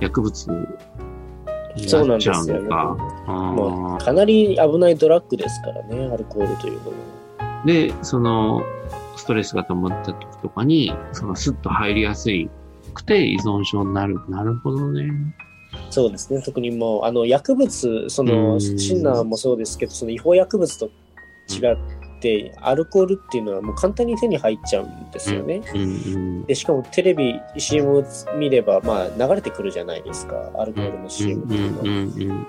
[0.00, 0.50] 薬物
[1.76, 2.68] そうなんですよね。
[2.68, 7.64] まあ、かなり危ないドラッグですからね、アルコールというのは。
[7.64, 8.62] で、その、
[9.16, 12.50] ストレスが溜まった時とかに、そのスッと入りやすい
[12.92, 14.20] くて依存症になる。
[14.28, 15.08] なるほどね。
[15.90, 16.42] そうですね。
[16.42, 20.86] 特にもう、あの、薬物、その、シンナーもそうですけど、その違法薬物と
[21.48, 21.76] 違っ
[22.22, 25.62] て、アルコールっていうのはもう簡単に手に入っちゃうんですよね。
[26.46, 28.04] で、しかもテレビ、CM を
[28.38, 30.52] 見れば、まあ、流れてくるじゃないですか。
[30.56, 31.72] アルコールの CM っていう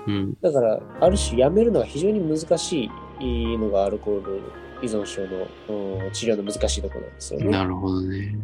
[0.06, 0.36] のは。
[0.40, 4.40] だから、ある種やめるのが非常に難しいのがアルコール
[4.82, 7.48] 依存症の、治療の難しいところなんですよね。
[7.50, 8.38] なるほどね。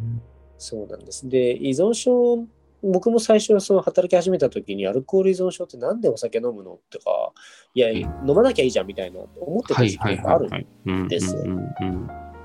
[0.59, 1.29] そうなんです。
[1.29, 2.45] で、依存症、
[2.83, 7.33] 僕も最初その働き始めた時にアルコール依存症ってなんでお酒飲むのとか、
[7.75, 10.51] いや、飲まなきゃいいじゃんみたいな思ってた時期がある
[10.91, 11.43] んですよ。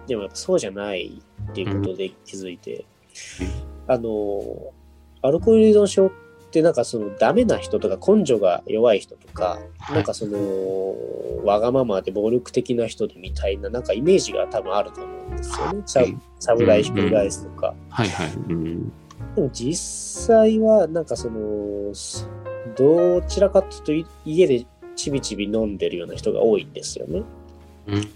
[0.07, 1.21] でもやっぱそうじゃない
[1.51, 2.85] っていうことで気づいて、
[3.87, 4.73] あの、
[5.21, 6.11] アルコール依存症っ
[6.55, 10.39] でなんかそのダメな人とか根性が弱い人とか、はいなんかその
[11.45, 15.83] わがままで暴力的な人でみたいななんかイメージが多分あると思うんですよね。
[15.85, 17.75] さはい侍ひっくり返すとか。
[17.89, 18.33] はいはい。
[18.49, 18.91] うん。
[19.35, 22.29] でも実際はなんかそのす
[22.77, 24.65] どちらかというとい家で
[24.95, 27.23] ちびちび飲んでるような人が多いんですよね。
[27.87, 28.09] うん。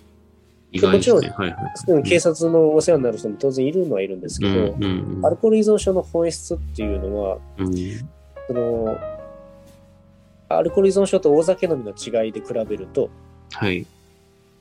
[0.71, 1.33] 意外ですもちね。
[1.35, 2.03] はいはい。
[2.03, 7.67] 警察のお世話になる人も当然いるのはいるんですけど、うんうんアルコール依存症の本質っていうのはうん。
[7.67, 8.09] うん
[8.47, 8.97] その
[10.49, 13.11] アルコール依存症と大酒飲みの違いで比べると、
[13.51, 13.85] はい。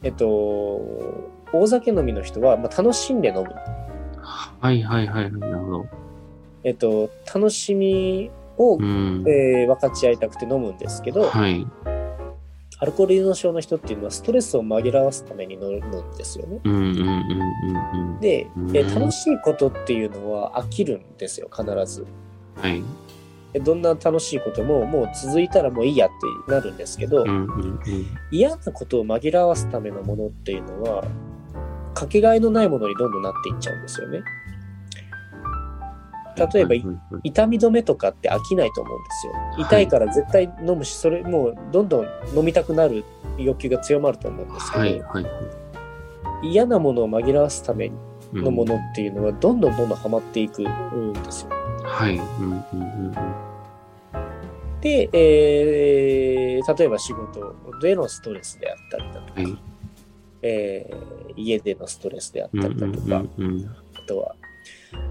[0.02, 0.26] えっと、
[1.52, 3.44] 大酒飲みの人は、まあ、楽しんで飲む。
[4.20, 5.32] はいはいはいはい。
[5.32, 5.86] なるほど。
[6.68, 9.24] えっと、楽しみを、うん。
[9.26, 11.66] えー分かち合いたくて飲むんですけど、はい。
[12.80, 16.60] アルコール依存症の人っていうのはストレスを紛らわすために飲むんですよね。
[18.20, 22.06] で、うんえー楽しいことっていうのは飽きるんですよ、必ず。
[22.56, 22.82] はい。
[23.54, 26.10] でどんな楽しいことももう続いたらもういいやっ
[26.46, 27.24] てなるんですけど。
[28.30, 31.04] 嫌なことを紛らわすためのものっていうのは、
[31.94, 34.20] かけがえのないものにどんどんなっていっちゃうんですよね。
[36.46, 36.74] 例えば
[37.22, 39.32] 痛み止めとかって飽きないと思うんですよ。
[39.58, 43.04] 痛いから絶対飲むし、それもうどんどん飲みたくなる
[43.36, 45.30] 欲求が強まると思うんですけど、はいはいは
[46.42, 46.48] い。
[46.50, 47.90] 嫌なものを紛らわすため
[48.32, 51.50] うんのものっていうのはどんどんどんどんハマっていくんですよ。
[51.82, 52.16] はい。
[52.16, 53.14] うんうんうん
[54.80, 59.58] で、えー例えば仕事でのストレスであったりだとか、はい
[60.42, 62.64] えー家でのストレスであっうん。
[62.64, 63.76] うんうんたりだとか、うんうん。
[63.94, 64.34] あとは、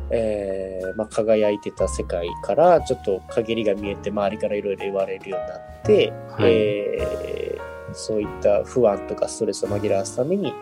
[0.10, 6.54] えーまあ、輝いてた世界からちょっと陰りが見えて周りからいろいろ言われるようになって、はい。
[6.54, 10.54] えーそういった不安とかストレスを紛らわすために、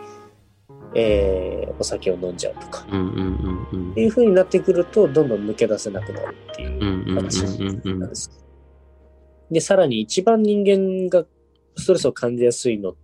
[0.94, 3.90] えーお酒を飲んじゃうとか、うんうんうんうん。
[3.90, 8.30] っていう風になってくるとどんどん抜け出せなくなるっていう話なんです。
[9.50, 11.26] で、さらに一番人間が
[11.76, 12.96] ストレスを感じやすいの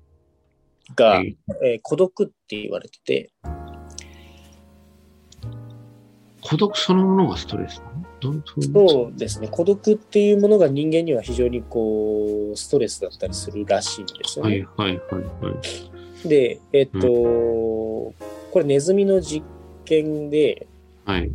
[0.96, 1.36] が、はい。
[1.64, 3.32] えー孤独って言われてて、
[6.53, 8.42] 孤独そのものがストレスなの？
[8.61, 14.59] そうですね、孤独っていうものが人間には非常にこう、ストレスだったりするらしいんですよはね。
[14.59, 14.98] いはいはい
[15.44, 15.50] は
[16.24, 16.28] い。
[16.28, 18.14] で、えっと、こ
[18.57, 19.42] れネズミの実
[19.86, 20.66] 験で、
[21.07, 21.32] はい。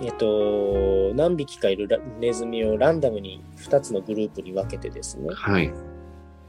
[0.00, 5.70] えっと、何匹かいるラネズミをランダムに2つのグループに分けてですね、はい。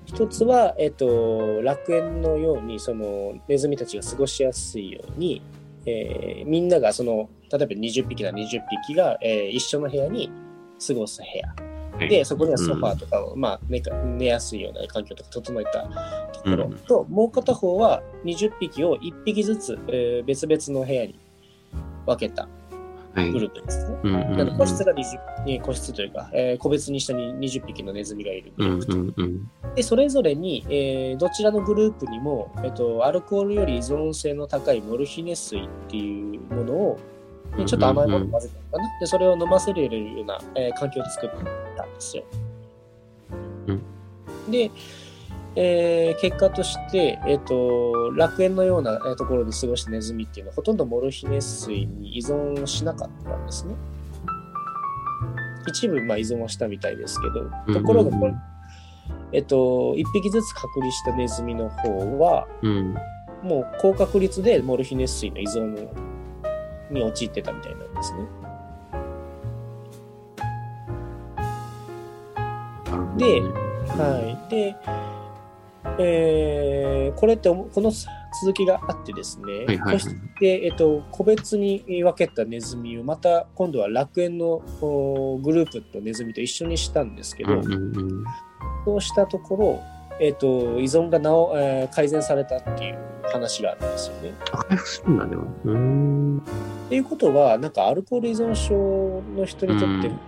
[0.06, 5.42] 一つは、えっと、楽園のように、その、ネズミたちが過ごしやすいように、
[5.90, 10.32] えーみんなが、その、例えば20匹な20匹が、えー一緒の部屋に
[10.86, 11.48] 過ごす部屋。
[11.48, 15.84] はいで、そこにはソファーとかを、まあ寝か、寝やすいような環境とか整えた
[16.32, 21.20] ところうんと、もう片方は20匹を1匹ずつ、えー別々の部屋に
[22.06, 22.52] 分けたはい。
[23.16, 23.98] グループですね。
[24.04, 25.04] うんうんうんなので個室が20、
[25.48, 29.52] えー個室というか、えー個別に下に20匹のネズミがいるグうんループとうんうん。
[29.76, 37.00] で、それぞれに、えーどちらのグループにも、えっと、アルコールより依存性の高いモルヒネ水っていうものを、
[37.58, 39.00] でちょっと甘いものを混ぜたのかな。
[39.00, 41.30] で、それを飲ませるような、えー環境を作っ
[41.76, 42.24] たんですよ。
[43.68, 43.82] うん
[44.52, 44.72] で、
[45.56, 53.74] えー結果として、えっと、楽園のようなえーところで過ごしたネズミっていうのはほとんどモルヒネ水に依存しなかったんですね。
[55.68, 58.34] 一部まあ依存はしたみたいですけど、ところがこれ、
[59.34, 62.96] えっと、一匹ずつ隔離したネズミの方は、うん。
[63.44, 65.88] もう高確率でモルヒネ水の依存
[66.92, 68.20] に陥ってたみたいなんですね。
[73.18, 73.42] で
[73.94, 74.50] はい。
[74.50, 74.76] で、
[75.98, 88.24] えーこれってこの続きがあってですね、はいはいはいそして、えっと、個別に分けたネズミをまた今度は楽園のおグループとネズミと一緒にしたんですけど、うんうんうん。
[88.86, 89.84] そうしたところ、
[90.22, 93.00] えっと、依存がなお、えー改善されたっていう
[93.32, 94.34] 話があるんですよね。
[94.52, 95.44] あ回復するんだ、でも。
[95.66, 96.38] うーん。
[96.38, 100.20] っていうことは、なんかアルコール依存症の人にとって、うん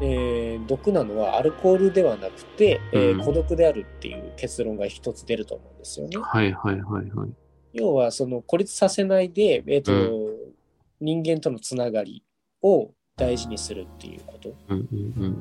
[0.00, 6.16] えー毒なのはアルコールではなくて、えーうん孤独であるっていう結論が一つ出ると思うんですよね。
[6.20, 7.30] はいはいはいはい。
[7.72, 10.54] 要は、その孤立させないで、えっ、と、う
[11.00, 12.24] 人間とのつながり
[12.62, 15.36] を大事にするっていうことうんうんうん。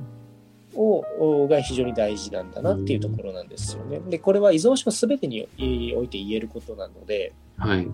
[0.78, 1.06] を
[1.44, 4.00] をが非常に大事なんだなっていうところなんですよね。
[4.10, 5.48] で、これは依存症すべてに
[5.96, 7.88] おいて言えることなので、はい。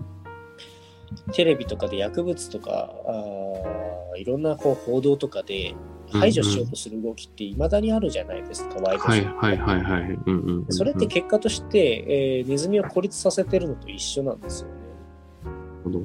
[1.32, 5.74] テレビとかで薬物とか、あーいろんなこう報道とかで
[6.18, 10.02] 排除しようとする動きって未だにあるじゃないですか、ワイドシはいョーはいはいはい。
[10.02, 10.72] うんうんうんうん。
[10.72, 14.74] それって結果として、えーネズミを孤立させてるのと一緒なんですよね。
[15.84, 16.02] ほど。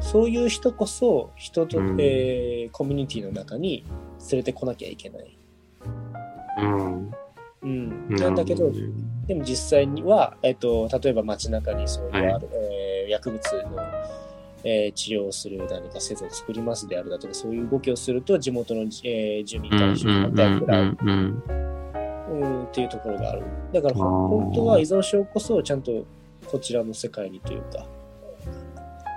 [0.00, 3.84] そういう人こそ人と、うんえーコミュニティの中に
[4.30, 5.36] 連れてこなきゃいけない。
[6.58, 7.10] うん。
[7.62, 8.72] うん、なんだけど
[9.26, 13.76] でも実際には、えっと、例えば街中にそういう、はいえー薬物の、
[14.64, 20.96] えー治療する何か施設を作りますであるだとかそういう動きをすると地元の、えー住民からうんうん反対を食らう、
[22.64, 23.42] っていうところがある。
[23.72, 26.04] だから本当は依存症こそちゃんと
[26.46, 27.86] こちらの世界にというか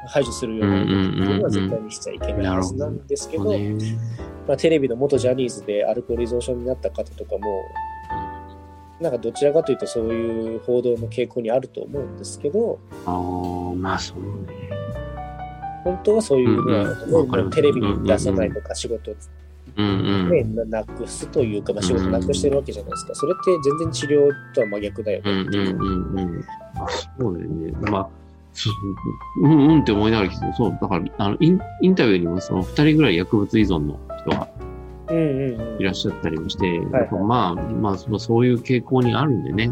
[0.08, 3.98] 排除するような動きっていうのは絶対にしちゃいけないはずなんですけど、そうね
[4.48, 7.62] まあ、テレビの元ジャニーズでアルコール依存症になった方とかも
[9.00, 9.12] なん。
[9.12, 12.18] かどちらかというとそういう報道の傾向にあると思うん。
[12.18, 13.14] ですけどああ、
[13.76, 14.83] まあそうね。
[15.84, 19.16] 本当はそういうのは、うんうテレビに出さないとか仕事を、
[19.78, 20.30] うんうん。
[20.30, 23.16] ねななくすというか、まあ、仕事なくしてるわけじゃないですか。
[23.16, 25.50] それって全然治療とは真逆だようんうんう。
[25.50, 26.46] うんうん。
[26.76, 26.88] あ、
[27.20, 27.72] そうだよね。
[27.90, 28.10] まあ、
[28.54, 28.74] そう
[29.46, 34.48] うんうんって思いながら聞いて、そう、だから、あの、インインタビューにもその二人ぐらい薬物依存の人が
[35.80, 36.80] いらっしゃったりもして、
[37.12, 39.72] まあ、まあ、そのそういう傾向にあるんでね、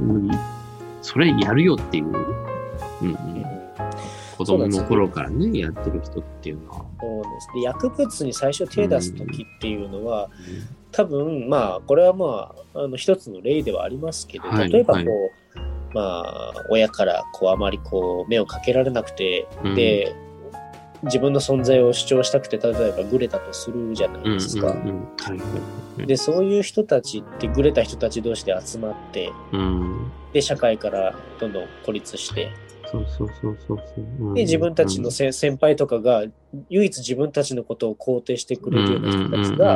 [1.01, 2.17] それやるよっていう、うんう
[3.01, 3.40] うんん、
[4.45, 6.85] 子供の頃からね、やってる人っていうのは。
[6.99, 10.29] そうですで薬物に最初手出す時っていうのは、
[10.91, 15.31] 多分まあこれはまああの一つの例ではありますけど、はい例えばこう、はい
[15.93, 20.15] まあ親からこうあまりこう目をかけられなくて、うんで
[21.03, 24.75] 自分の存在を主張したくて例えばグレたとするじゃないうんうんですか。
[25.97, 30.11] でそういう人たちってグレた人たち同士で集まってうん。
[30.31, 32.51] で社会からどんどん孤立して
[32.91, 34.05] そうそうそうそうそう。
[34.19, 36.25] うんで自分たちのせ先輩とかが
[36.69, 39.75] 唯一自分たちのことを肯定してくれるような人たちが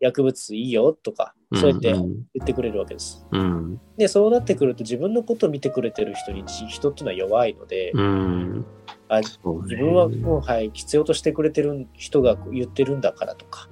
[0.00, 3.26] 薬物いいよとかうんそうやってうん言ってくれるわけです。
[3.30, 8.66] うんでそうなってくると自分のことを見てくれてる人にじ人っていうのは弱いので、うん。
[9.10, 13.68] あ自分はもう、はい、必要としてくれてる人が言ってるんだからとか。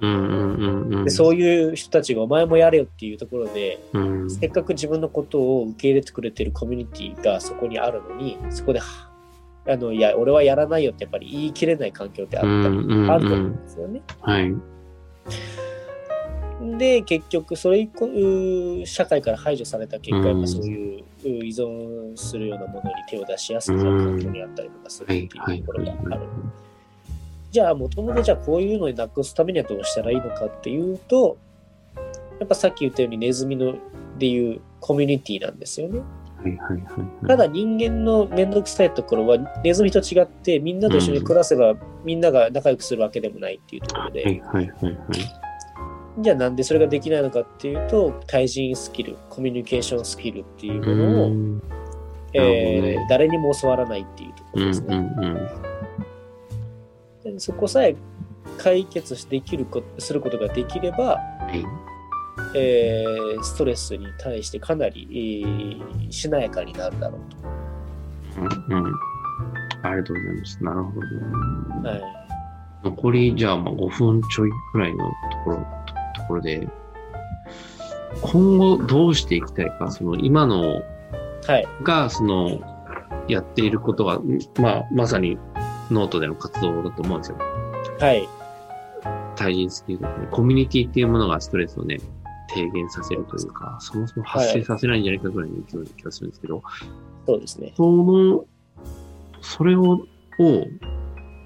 [1.03, 4.29] でそういう人たちがお前もやれよっていうところで、うん。
[4.29, 9.11] せっかく自分のことを受け入れてくれてるコミュニティがそこにあるのにそこでは
[9.69, 14.01] あのいや俺はやらないよってやっぱり言い切れない環境ってあったり、あると思うんですよね。
[14.21, 14.55] はい。
[16.77, 25.59] で結局それ以降社会から排除された結果、そういうう依存するようなものに手を出しやすくなる環境にあったりとかするっていうはい。
[25.61, 26.09] ところがある。
[26.11, 26.19] はい
[27.49, 31.37] じゃあもともとじゃあこういうのになくすためにはどうしたらいいのかっていうと
[32.39, 33.75] やっぱさっき言ったようにネズミの
[34.17, 36.01] でいうコミュニティなんですよね。
[36.37, 37.27] はいはいはい。
[37.27, 44.41] ただ人間の面倒くさいところはネズミと違ってみんなと一緒に暮らせばみんなが仲良くするわけでもないっていうところで。
[46.19, 51.61] じゃあなんでそれができないのかっていうと対人スキルコミュニケーションスキルっていうものを、うん
[52.33, 54.97] えーね誰にも教わらないっていうとこうんろですね。
[54.97, 57.95] うんでそこさえ
[58.57, 61.63] 解決できるこすることができれば、はい。
[62.55, 67.17] えーストレスに対してかなり、えーしなやかになるだろ
[68.37, 68.93] ううんうん。
[69.83, 70.63] ありがとうございます。
[70.63, 71.01] なるほど。
[71.83, 71.89] と。
[71.89, 72.01] はい
[72.83, 75.11] 残り、じゃあ、まあ5分ちょいくらいのと
[75.45, 75.67] ころ、とと
[76.27, 76.67] ころで、
[78.21, 80.81] 今後どうしていきたいか、その今の
[81.47, 82.59] はいが、その、
[83.27, 85.37] やっていることは、んまあ、まさに
[85.91, 87.37] ノートでの活動だと思うんですよ。
[87.99, 88.27] はい
[89.35, 91.97] 対人スキルね、コミュニティっていうものがストレスをね、
[92.49, 96.63] 低減させるというか、そもそも発生させないんじゃないかぐらいの勢いな気がするんですけど、
[97.27, 97.71] そうですね。
[97.77, 98.45] その、
[99.41, 100.07] それを、を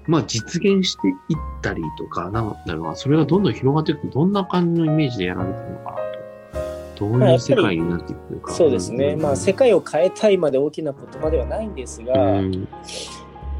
[0.06, 1.14] まあ実現していっ
[1.60, 7.08] たりとか、なんだろうな、それがどんどん広がっていくと、どんな感じのイメージでやられてるのかなと。
[7.08, 8.52] どういう世界になっていくか。
[8.52, 9.16] そうですね。
[9.16, 12.68] まあ世界を変えたいまで大きなことまではないんですが、うん。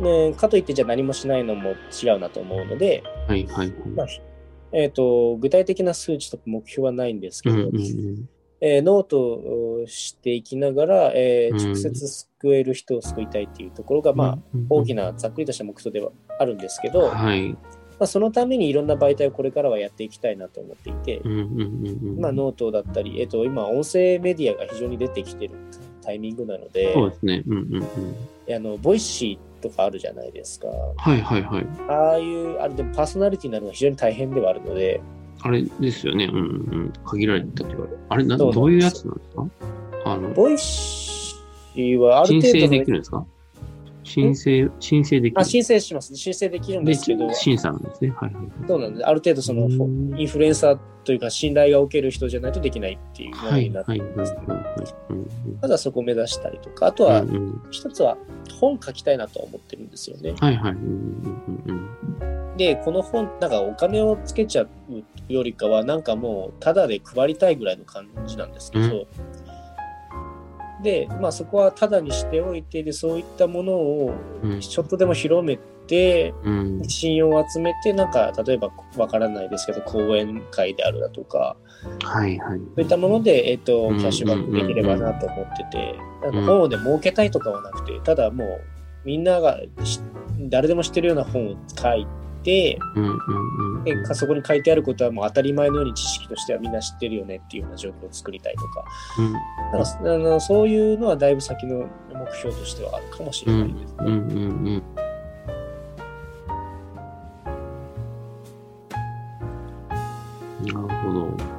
[0.01, 1.71] ね、かといってじゃあ何もしないのも
[2.03, 3.73] 違うなと思うので、はいはいはい。
[3.95, 4.07] まあ
[4.73, 8.29] えー、と具体的な数値とか目標はないんですけど、うんうんうん。
[8.61, 12.07] えーノートをしていきながら、えーうん直接
[12.43, 14.39] 救える人を救いたいっていうところが、まあ、
[14.69, 15.13] 大きな。
[15.13, 16.11] なざっくりとした目標では
[16.43, 17.57] あるんですけど、まはい。
[18.01, 22.21] あ、そのためにいろんな媒体をこれからはやっていきたいなと思っていて、うんうんうんうん。
[22.21, 25.55] まあ、ノートだったり、えー、と今、音声メディアが非常に出てきてる
[26.03, 27.43] タイミングなので、そうですね。
[27.47, 27.85] うんうんうん。
[28.55, 30.67] あのボイシーとかあるじゃないですか。
[30.69, 31.67] はいはいはい。
[31.89, 35.01] ああいう、あれでもパーソナリティになるのが非常に大変ではあるので、
[35.45, 36.25] あれですよね。
[36.25, 36.47] うんうんう
[36.87, 36.93] ん。
[37.05, 39.47] 限られたというか、あれな、どういうやつなんですか？
[40.05, 43.27] あの、ボイシーはある申程度の請できるんですか？
[44.05, 46.15] 申請、申請できるあ申請します。
[46.17, 48.11] 申請できるんでですけど、審査なんですね。
[48.17, 49.07] はいはいそうなんです。
[49.07, 53.63] ある程度その、うんインフルエンサーというか信頼がおける人じゃないとできないっていうもはい。
[53.63, 54.35] のになってはいはいはいるんです。
[54.35, 54.95] はい。
[55.11, 58.17] うんまずはそこを目指したりとか、あとはうんうん一つは
[58.61, 60.35] 本書きたいなと思ってるんですよね。
[60.39, 60.73] はいはい。
[60.73, 61.89] うんうんうん
[62.57, 64.69] で、この本、なんかお金をつけちゃう
[65.29, 69.07] よりかは、なんかもう、ただで配りたいぐらいの感じなんですけど、
[70.83, 76.85] で、まあそこはただにしておいて、で、そういったものをうんちょっとでも広めて、うん。
[76.89, 81.57] 信用を集めて、なんか、例えばわからないですけど、講演会であるだとか、
[82.03, 82.59] はいはい。
[82.59, 85.99] そういったもので、えっ、と、うんキャッシュバックできればなと思ってて、
[86.31, 88.61] んなんか本で儲けたいとかはなくて、ただもう、
[89.05, 90.01] みんながし
[90.49, 92.07] 誰でも知ってるような本を書い
[92.43, 93.85] て、うんうんうん。
[93.85, 98.85] でそこに書いてあることはもう当たり前のように知識としてはみんな知ってるよねっていうような状況を作りたいとか、
[99.19, 99.37] うん
[99.75, 103.97] あのそういうのはだいぶ先の目標としてはあるかもしれないですね。
[104.01, 104.15] うんうんう
[104.71, 104.83] ん。
[110.67, 111.53] なるほど。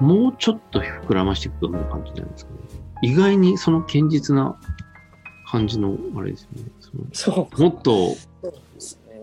[0.00, 2.58] もうちょっと膨らましていくとどんな感じなんですかね。
[3.02, 4.56] 意外にその堅実な
[5.50, 6.70] 感じの、あれですよね。
[6.80, 8.16] そのそうもっと。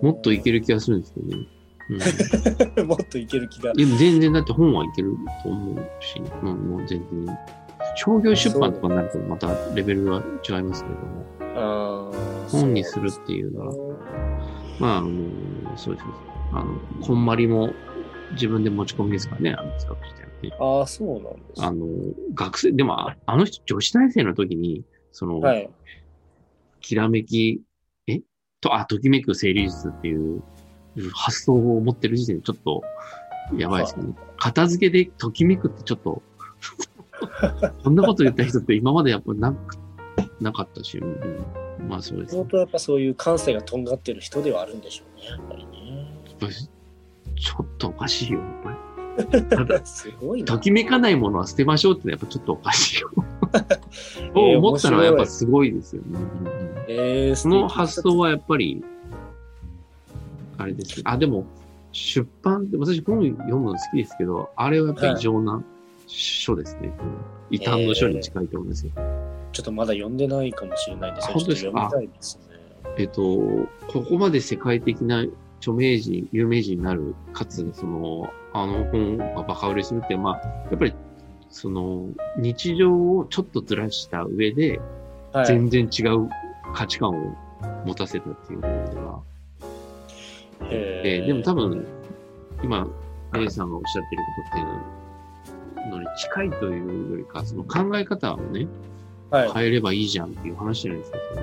[0.05, 1.47] もっといける気がするんですけどね。
[2.77, 3.73] うん、 もっといける気が。
[3.73, 7.37] でも全然だって本はいけると思うし、もうもう全然。
[7.95, 12.11] 商業出版とかになるとまたレベルは違いますけれども、
[12.49, 13.73] 本にするっていうのは、
[14.79, 15.09] まあ、あの、
[15.77, 16.13] そうですね。
[16.51, 17.73] あの、こんまりも
[18.33, 20.55] 自分で持ち込みですからね、あの企画してね。
[20.59, 21.87] ああ、そうなんですねあの、
[22.33, 25.69] 学生、でも、ああの人女子大生の時に、その、はい。
[26.81, 27.74] きらめき、え
[28.65, 30.41] と、あ、ときめく整理術っていう
[31.13, 32.83] 発想を持ってる時点でちょっと、
[33.55, 34.15] やばいですよね。
[34.37, 36.23] 片付けでときめくってちょっと、
[37.83, 39.77] そんなこと言った人って今までやっぱなく、
[40.41, 41.45] なかったし、うん
[41.87, 42.41] まあそうですね。
[42.41, 46.11] 相当やっぱそういう感性がとんがってる人ではあるんでしょうね、やっぱりね。
[47.35, 48.39] ちょっとおかしいよ。
[48.39, 48.94] やっぱり
[49.83, 50.45] すごいな。
[50.45, 53.11] ときめかないものは捨てましょうってのはやっぱちょっとおかしいよ。
[53.55, 56.19] えとー思ったのはやっぱすごいですよね。
[56.87, 58.83] えー、その発想はやっぱり、
[60.57, 61.03] あれですね。
[61.05, 61.45] あ、でも、
[61.91, 65.63] 出版って、私本読むの好きですけど、あれはやっぱり異常な
[66.07, 66.93] 書ですね。
[67.49, 68.91] 異端の書に近いと思うんですよ。
[69.51, 71.71] ちょっとまだ読んでないかもしれないですあ本当ですか？
[71.71, 72.55] ちょっと読みたいですね。
[72.97, 73.21] えっと、
[73.87, 75.25] ここまで世界的な
[75.59, 80.93] 著名人、有名人になる、かつ、その、あの本がバカ売れするって、まあ、やっぱり、
[81.49, 84.79] その、日常をちょっとずらした上で、
[85.33, 85.45] はい。
[85.45, 86.29] 全然違う
[86.73, 87.35] 価値観を
[87.85, 89.19] 持たせたっていう部分では、
[90.69, 91.87] へえーでも多分、分、
[92.63, 92.87] 今、
[93.33, 98.67] レイさんがおっしゃってることっていうのに近いというよりか、その考え方をね、
[99.31, 99.51] はい。
[99.51, 101.17] 変えればいいじゃんっていう話じゃないですか。
[101.33, 101.41] その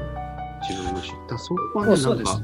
[0.63, 1.37] 自分の知った。
[1.37, 2.41] そこはね、なんか、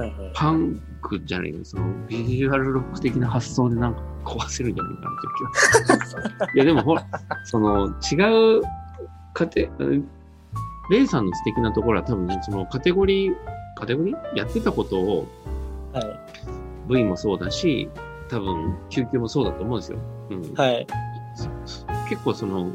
[0.00, 0.32] はいはい。
[0.32, 6.52] パンクじゃないけど、そのビジュアルロック的な発想でなんか壊せるんじゃないかなっていう気が。
[6.54, 7.06] いや、でもほら、
[7.44, 8.62] その違う
[9.34, 10.02] 家庭、
[10.90, 13.36] レイさんの素敵なところは多分、そのカテゴリー、
[13.76, 15.26] カテゴリーやってたことを
[15.92, 16.20] はい。
[16.88, 17.88] V もそうだし、
[18.28, 19.98] 多分、救急もそうだと思うんですよ。
[20.30, 20.54] うん。
[20.54, 20.86] はい。
[22.08, 22.72] 結構その、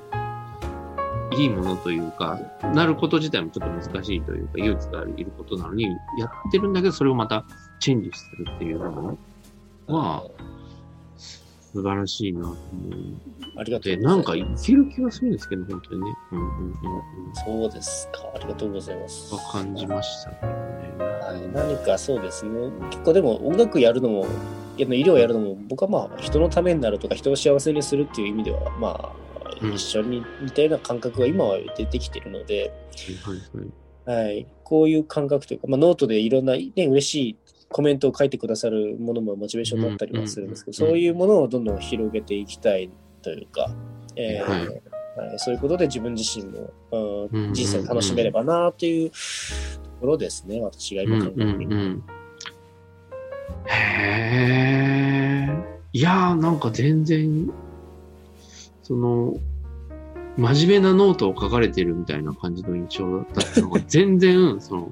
[1.38, 2.39] いいものというか、
[2.73, 5.86] なること自体もちょっと難しいというか、勇気がいることなのに、
[6.17, 7.45] やってるんだけど、それをまた
[7.79, 9.17] チェンジするっていうの
[9.88, 10.23] は、
[11.17, 12.57] 素晴らしいなと思
[13.57, 13.97] ありがとう。
[13.97, 16.13] なんかいける気がするんですけど、本当にね。
[16.31, 16.73] うんうんうんうん。
[17.36, 18.19] そうですか。
[18.33, 19.36] ありがとうございます。
[19.36, 20.38] は感じましたね。
[20.99, 22.69] はい、何かそうですね。
[22.91, 24.25] 結構でも音楽やるのも、
[24.77, 29.24] いや医療やるのも、僕はまあ人のためになるとか人を幸せにするっていう意味では、まあ、うん
[29.61, 32.73] 一緒に似たような感覚が今は出てきてるので、
[33.23, 34.25] はいはい。
[34.27, 37.37] はい、こういう感覚というか、まあ、ノートでいろんな、ね、嬉しい
[37.69, 42.89] コメントを書いてくださるものもモチベーションになったりはするんですけど、そういうものをどんどん広げていきたい
[43.21, 43.73] というか、
[44.15, 44.81] えーはいはい
[45.37, 46.73] そういうことで自分自身も、
[47.31, 49.15] うんうん、人生を楽しめればなというと
[50.01, 51.53] ころですね、私がうん今考えている。
[51.53, 52.03] うんうん。
[53.65, 54.75] へ
[55.49, 55.79] え。
[55.93, 57.49] いやー、なんか全然、
[58.86, 59.33] その、
[60.38, 64.91] 真面目なノートを書かれてるみたいな感じの印象だったのが、全然、 その、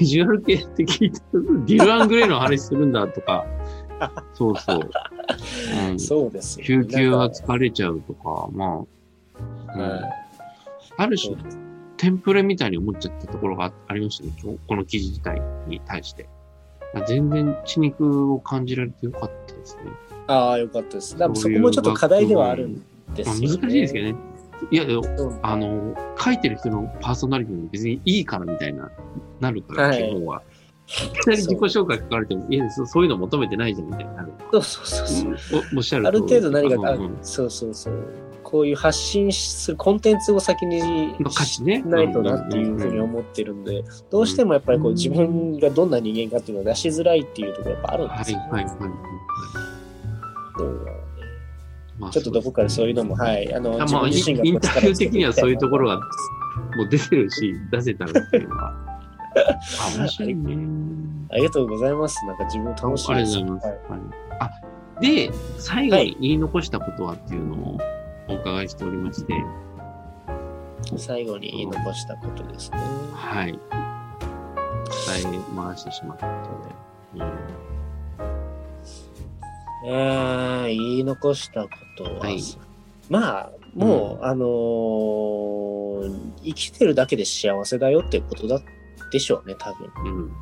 [0.00, 3.44] ビジュアル系って聞いて、ディル・アングレイの話するんだとか、
[4.32, 4.90] そうそう。
[5.90, 8.84] うん、そうですよ救急がなんか疲れちゃうとか、ま
[9.70, 10.24] あ、うんはい
[10.96, 11.36] ある種
[11.96, 14.32] テンプレみたいに思っちゃったところがあありましたね。
[14.42, 16.28] ここの記事自体に対して。
[17.08, 19.90] 全然血肉を感じられてよかったですね。
[20.28, 21.18] ああ、よかったです。
[21.18, 22.84] だそこもちょっと課題ではあるん
[23.14, 23.48] ですね。
[23.48, 24.16] 難しいですけどね。
[24.70, 24.84] いや、
[25.42, 28.90] あの、書いてる人のパーソナリティも別にいいからみたいな、
[29.40, 30.42] なるから、はい基本は。
[30.86, 34.32] いきなり自己紹介書かれても、いやそ、そういうの求めてないじゃんみたいになる。
[34.52, 35.28] そうそうそうそう。
[35.28, 35.34] うん
[35.74, 37.94] おおっしゃるある程度何か、あうんうんそうそうそう。
[38.42, 41.82] こういう発信するコンテンツを先にの価値ね。
[41.82, 48.44] ないとなっていうふうに思ってるんで、どうしてもやっぱりこう自分がどんな人間かっていうのを出しづらいっていうところがやっぱあるんですよ、ね。
[48.50, 48.94] はいはいはいは
[51.00, 51.03] い。
[51.98, 53.52] まあちょっとどこかでそういうのも、はい。
[53.54, 54.24] あの、あまあ、イン
[54.60, 56.00] タビュー的にはそういうところがは
[56.76, 58.74] もう出てるし、出せたらっていうのは。
[59.96, 60.56] あ、面白いね。
[61.30, 62.24] ありがとうございます。
[62.26, 63.40] なんか自分楽しいありです。
[63.40, 63.90] がとうございます。
[63.90, 64.50] はいはいあ、
[65.00, 67.78] で、最後に言い残したことはっていうのを
[68.28, 69.34] お伺いしておりまして、
[70.96, 72.78] 最後に言い残したことですね。
[73.12, 73.58] はい。
[75.22, 76.48] 伝え回してしまったこ
[77.14, 77.24] とで。
[77.24, 77.73] うん
[79.86, 82.42] えー、言い残したことは、はい
[83.10, 88.60] まあ、もう、あのー生きてるだけで幸せだよってことだ
[89.10, 89.90] でしょうね、多分。
[90.04, 90.32] うん。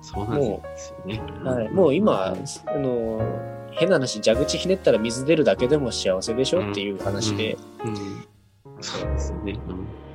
[0.00, 1.22] そうなんですよね。
[1.44, 8.26] はい、もう今、あのー変な話、蛇口ひねったら水出るだけでも幸せでしょっていう話で、うん。
[8.80, 9.58] そうですよね。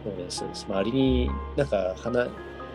[0.03, 2.29] そうですそうです周りになんか話、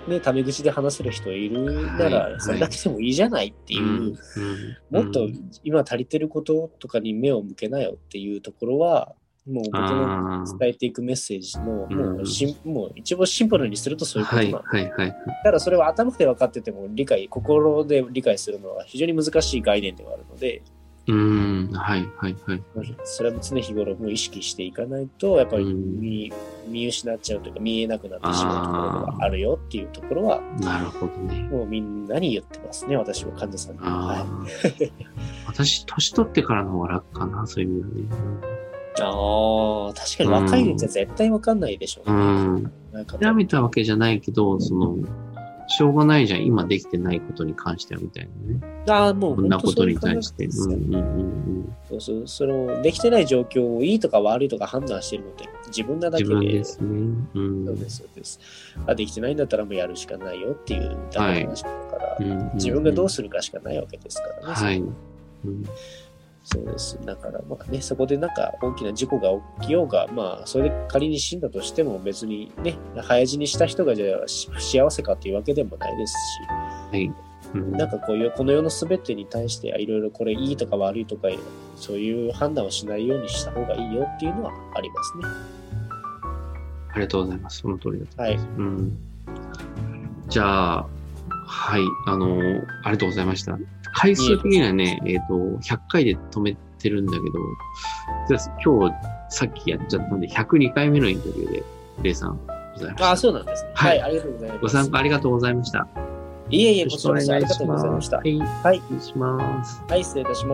[0.09, 4.16] ね、タメ口で話せる人いるなら、はいそれだけでもいいじゃないっていう、うん。
[4.90, 5.28] もっと
[5.62, 9.14] 今足りてることとかに目を向けなよっていうところは、
[9.46, 14.59] もう僕の伝えていくメッセージの、うんもうしんもう一番シンプルにするとそういうことはないの。
[14.59, 15.16] はいはい。
[15.44, 20.62] ただそれは頭で分かってても理解、心で理解するのは非常に難しい概念ではあるので、
[21.09, 21.70] うん。
[21.72, 22.62] はいはいはい。
[23.05, 26.32] それは常日頃もう意識していかないと、やっぱりうん見,、
[26.68, 31.42] 見失っちゃうというか見えなくなってしまうところがあるよっていうところは、なるほどね。
[31.50, 33.80] もうみんなに言ってますね、私は患者さんに。
[33.82, 34.26] あはあ。
[35.46, 38.53] 私、年取ってからの方が楽かな、そういう意味でね。
[38.98, 42.61] い、ああ、確かに若いうちは絶対分かんないでしょううね。
[42.61, 42.72] ん。
[42.92, 44.96] なんか諦めたわけじゃないけど、その、
[45.73, 48.85] しょうがないじゃん、今できてないことに関してはみたいなね。
[48.89, 50.47] ああ、もうこんなことに対して。
[50.47, 51.53] うんうんうん
[51.89, 56.89] そうそうそのできてない状況をいいとか悪いとか判断してるのって自分なだけ自で分ですね。
[57.35, 57.66] うん。
[57.66, 58.41] そうですそうです
[58.87, 64.83] あできてないんだったらもうやるしかないよっていうだけの話だから、自分がどうすするかしかないわけですからね、はい。
[66.45, 69.30] そうですだからまあねそこでなんか大きな事故が
[69.61, 76.16] 起きようがまあそれで仮に死んだとしても別にね早死にした人がじゃあし不幸せかっていうわけでもないですし
[76.49, 77.05] はい。
[77.55, 81.28] うんなんかこういうこの世の全てに対していろいろこれいいとか悪いとか
[81.76, 85.24] そういう判断をしないようにした方がいいよっていうのはありますね。
[86.93, 87.59] ありがとうございます。
[87.59, 88.36] その通りだとはい。
[88.36, 88.97] うん。
[90.28, 90.86] じゃあ、
[91.47, 93.59] はい、あのーありがとうございました。
[93.93, 97.24] 回数的にはね、えっ、と、100回で止めてるんだけど、
[98.64, 98.95] 今日
[99.28, 101.62] さっきやっちゃったんで、102回目のインタビューで、
[102.03, 102.40] レイさん
[102.74, 103.09] ございました。
[103.09, 103.70] ああ、そうなんですね。
[103.74, 104.61] ははいい、ありがとうございます。
[104.62, 105.88] ご参加ありがとうございました。
[106.51, 108.16] いえいえ、よろしくおこちらこそありがとうございました。
[108.18, 109.82] はい、はい、失礼します。
[109.88, 110.47] はい、失礼いたします。